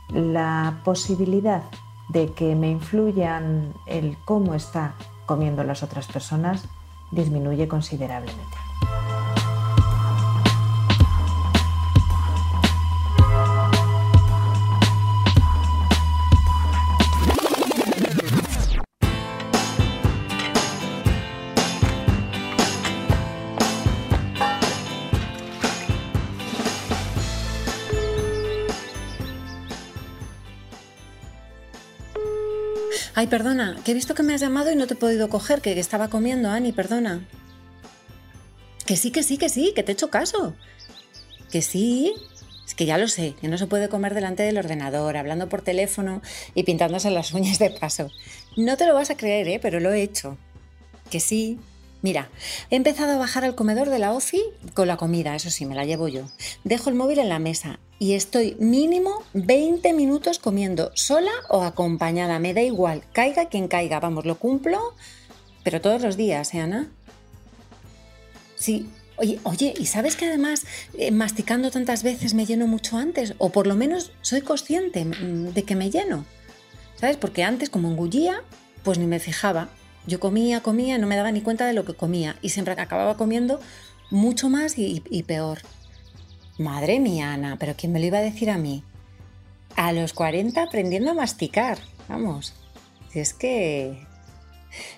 la 0.08 0.80
posibilidad 0.84 1.62
de 2.08 2.32
que 2.32 2.56
me 2.56 2.70
influyan 2.70 3.74
el 3.86 4.16
cómo 4.24 4.54
está 4.54 4.94
comiendo 5.26 5.62
las 5.62 5.82
otras 5.82 6.06
personas 6.06 6.64
disminuye 7.12 7.68
considerablemente. 7.68 8.59
Ay, 33.14 33.26
perdona, 33.26 33.76
que 33.84 33.90
he 33.90 33.94
visto 33.94 34.14
que 34.14 34.22
me 34.22 34.34
has 34.34 34.40
llamado 34.40 34.70
y 34.70 34.76
no 34.76 34.86
te 34.86 34.94
he 34.94 34.96
podido 34.96 35.28
coger, 35.28 35.60
que 35.60 35.78
estaba 35.78 36.08
comiendo, 36.08 36.50
Ani, 36.50 36.72
perdona. 36.72 37.26
Que 38.86 38.96
sí, 38.96 39.10
que 39.10 39.22
sí, 39.22 39.36
que 39.36 39.48
sí, 39.48 39.72
que 39.74 39.82
te 39.82 39.92
he 39.92 39.94
hecho 39.94 40.10
caso. 40.10 40.54
Que 41.50 41.62
sí, 41.62 42.14
es 42.66 42.74
que 42.74 42.86
ya 42.86 42.98
lo 42.98 43.08
sé, 43.08 43.34
que 43.40 43.48
no 43.48 43.58
se 43.58 43.66
puede 43.66 43.88
comer 43.88 44.14
delante 44.14 44.44
del 44.44 44.58
ordenador, 44.58 45.16
hablando 45.16 45.48
por 45.48 45.62
teléfono 45.62 46.22
y 46.54 46.62
pintándose 46.62 47.10
las 47.10 47.32
uñas 47.32 47.58
de 47.58 47.70
paso. 47.70 48.10
No 48.56 48.76
te 48.76 48.86
lo 48.86 48.94
vas 48.94 49.10
a 49.10 49.16
creer, 49.16 49.48
¿eh? 49.48 49.58
pero 49.60 49.80
lo 49.80 49.92
he 49.92 50.02
hecho. 50.02 50.38
Que 51.10 51.18
sí, 51.18 51.58
Mira, 52.02 52.30
he 52.70 52.76
empezado 52.76 53.12
a 53.12 53.18
bajar 53.18 53.44
al 53.44 53.54
comedor 53.54 53.90
de 53.90 53.98
la 53.98 54.12
OFI 54.12 54.42
con 54.72 54.88
la 54.88 54.96
comida, 54.96 55.34
eso 55.36 55.50
sí, 55.50 55.66
me 55.66 55.74
la 55.74 55.84
llevo 55.84 56.08
yo. 56.08 56.22
Dejo 56.64 56.88
el 56.88 56.96
móvil 56.96 57.18
en 57.18 57.28
la 57.28 57.38
mesa 57.38 57.78
y 57.98 58.14
estoy 58.14 58.56
mínimo 58.58 59.22
20 59.34 59.92
minutos 59.92 60.38
comiendo 60.38 60.90
sola 60.94 61.32
o 61.50 61.62
acompañada, 61.62 62.38
me 62.38 62.54
da 62.54 62.62
igual, 62.62 63.02
caiga 63.12 63.50
quien 63.50 63.68
caiga, 63.68 64.00
vamos, 64.00 64.24
lo 64.24 64.38
cumplo, 64.38 64.94
pero 65.62 65.82
todos 65.82 66.00
los 66.00 66.16
días, 66.16 66.54
¿eh, 66.54 66.60
Ana? 66.60 66.88
Sí, 68.56 68.88
oye, 69.16 69.38
oye, 69.42 69.74
¿y 69.78 69.84
sabes 69.84 70.16
que 70.16 70.26
además 70.26 70.64
eh, 70.96 71.10
masticando 71.10 71.70
tantas 71.70 72.02
veces 72.02 72.32
me 72.32 72.46
lleno 72.46 72.66
mucho 72.66 72.96
antes? 72.96 73.34
O 73.36 73.50
por 73.50 73.66
lo 73.66 73.76
menos 73.76 74.12
soy 74.22 74.40
consciente 74.40 75.04
mm, 75.04 75.52
de 75.52 75.62
que 75.64 75.76
me 75.76 75.90
lleno, 75.90 76.24
¿sabes? 76.98 77.18
Porque 77.18 77.44
antes 77.44 77.68
como 77.68 77.90
engullía, 77.90 78.42
pues 78.82 78.98
ni 78.98 79.06
me 79.06 79.18
fijaba 79.18 79.68
yo 80.06 80.20
comía, 80.20 80.62
comía, 80.62 80.98
no 80.98 81.06
me 81.06 81.16
daba 81.16 81.32
ni 81.32 81.40
cuenta 81.40 81.66
de 81.66 81.72
lo 81.72 81.84
que 81.84 81.94
comía 81.94 82.36
y 82.42 82.50
siempre 82.50 82.74
acababa 82.74 83.16
comiendo 83.16 83.60
mucho 84.10 84.48
más 84.48 84.78
y, 84.78 85.22
peor. 85.26 85.58
Madre 86.58 87.00
mía, 87.00 87.32
Ana, 87.32 87.56
pero 87.58 87.74
¿quién 87.76 87.92
me 87.92 88.00
lo 88.00 88.06
iba 88.06 88.18
a 88.18 88.22
decir 88.22 88.50
a 88.50 88.58
mí? 88.58 88.84
A 89.76 89.92
los 89.92 90.12
40 90.12 90.62
aprendiendo 90.62 91.10
a 91.10 91.14
masticar, 91.14 91.78
vamos. 92.08 92.54
Si 93.10 93.20
es 93.20 93.32
que... 93.34 94.06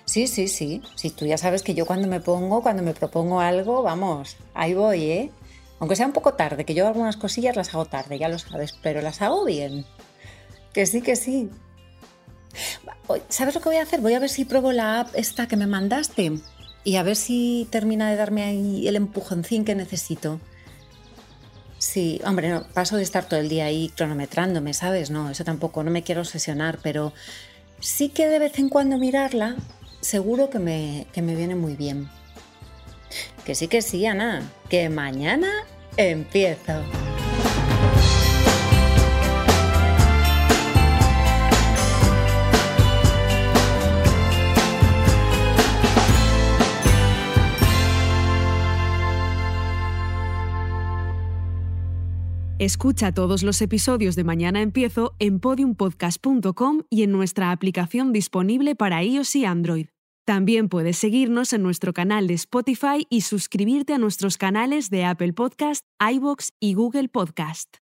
Sí, 0.05 0.27
sí, 0.27 0.47
sí. 0.47 0.81
Si 0.95 1.09
tú 1.09 1.25
ya 1.25 1.37
sabes 1.37 1.63
que 1.63 1.73
yo 1.73 1.85
cuando 1.85 2.07
me 2.07 2.19
pongo, 2.19 2.61
cuando 2.61 2.83
me 2.83 2.93
propongo 2.93 3.39
algo, 3.39 3.81
vamos, 3.81 4.37
ahí 4.53 4.73
voy, 4.73 5.03
¿eh? 5.03 5.31
Aunque 5.79 5.95
sea 5.95 6.05
un 6.05 6.13
poco 6.13 6.35
tarde, 6.35 6.65
que 6.65 6.73
yo 6.73 6.87
algunas 6.87 7.17
cosillas 7.17 7.55
las 7.55 7.73
hago 7.73 7.85
tarde, 7.85 8.19
ya 8.19 8.29
lo 8.29 8.39
sabes, 8.39 8.73
pero 8.81 9.01
las 9.01 9.21
hago 9.21 9.45
bien. 9.45 9.85
Que 10.73 10.85
sí, 10.85 11.01
que 11.01 11.15
sí. 11.15 11.49
¿Sabes 13.29 13.55
lo 13.55 13.61
que 13.61 13.69
voy 13.69 13.77
a 13.77 13.83
hacer? 13.83 14.01
Voy 14.01 14.13
a 14.13 14.19
ver 14.19 14.29
si 14.29 14.45
pruebo 14.45 14.71
la 14.71 15.01
app 15.01 15.15
esta 15.15 15.47
que 15.47 15.57
me 15.57 15.67
mandaste 15.67 16.33
y 16.83 16.95
a 16.95 17.03
ver 17.03 17.15
si 17.15 17.67
termina 17.71 18.09
de 18.09 18.15
darme 18.15 18.43
ahí 18.43 18.87
el 18.87 18.95
empujoncín 18.95 19.65
que 19.65 19.75
necesito. 19.75 20.39
Sí, 21.77 22.21
hombre, 22.25 22.49
no, 22.49 22.63
paso 22.73 22.95
de 22.95 23.03
estar 23.03 23.25
todo 23.25 23.39
el 23.39 23.49
día 23.49 23.65
ahí 23.65 23.91
cronometrándome, 23.95 24.73
¿sabes? 24.73 25.09
No, 25.09 25.29
eso 25.29 25.43
tampoco, 25.43 25.83
no 25.83 25.91
me 25.91 26.03
quiero 26.03 26.21
obsesionar, 26.21 26.79
pero 26.81 27.13
sí 27.79 28.09
que 28.09 28.27
de 28.27 28.39
vez 28.39 28.57
en 28.57 28.69
cuando 28.69 28.97
mirarla, 28.97 29.57
seguro 29.99 30.49
que 30.49 30.59
me, 30.59 31.07
que 31.11 31.21
me 31.21 31.35
viene 31.35 31.55
muy 31.55 31.75
bien. 31.75 32.09
Que 33.45 33.53
sí, 33.53 33.67
que 33.67 33.81
sí, 33.81 34.05
Ana, 34.05 34.49
que 34.69 34.89
mañana 34.89 35.51
empiezo. 35.97 36.81
Escucha 52.63 53.11
todos 53.11 53.43
los 53.43 53.61
episodios 53.61 54.15
de 54.15 54.23
Mañana 54.23 54.61
Empiezo 54.61 55.15
en 55.19 55.41
podiumpodcast.com 55.41 56.83
y 56.89 57.03
en 57.03 57.11
nuestra 57.11 57.51
aplicación 57.51 58.13
disponible 58.13 58.73
para 58.73 59.03
iOS 59.03 59.35
y 59.35 59.43
Android. 59.43 59.87
También 60.25 60.69
puedes 60.69 60.97
seguirnos 60.97 61.51
en 61.51 61.61
nuestro 61.61 61.91
canal 61.91 62.25
de 62.25 62.35
Spotify 62.35 63.05
y 63.09 63.19
suscribirte 63.19 63.93
a 63.93 63.97
nuestros 63.97 64.37
canales 64.37 64.89
de 64.89 65.03
Apple 65.03 65.33
Podcast, 65.33 65.85
iBox 65.99 66.53
y 66.61 66.75
Google 66.75 67.09
Podcast. 67.09 67.79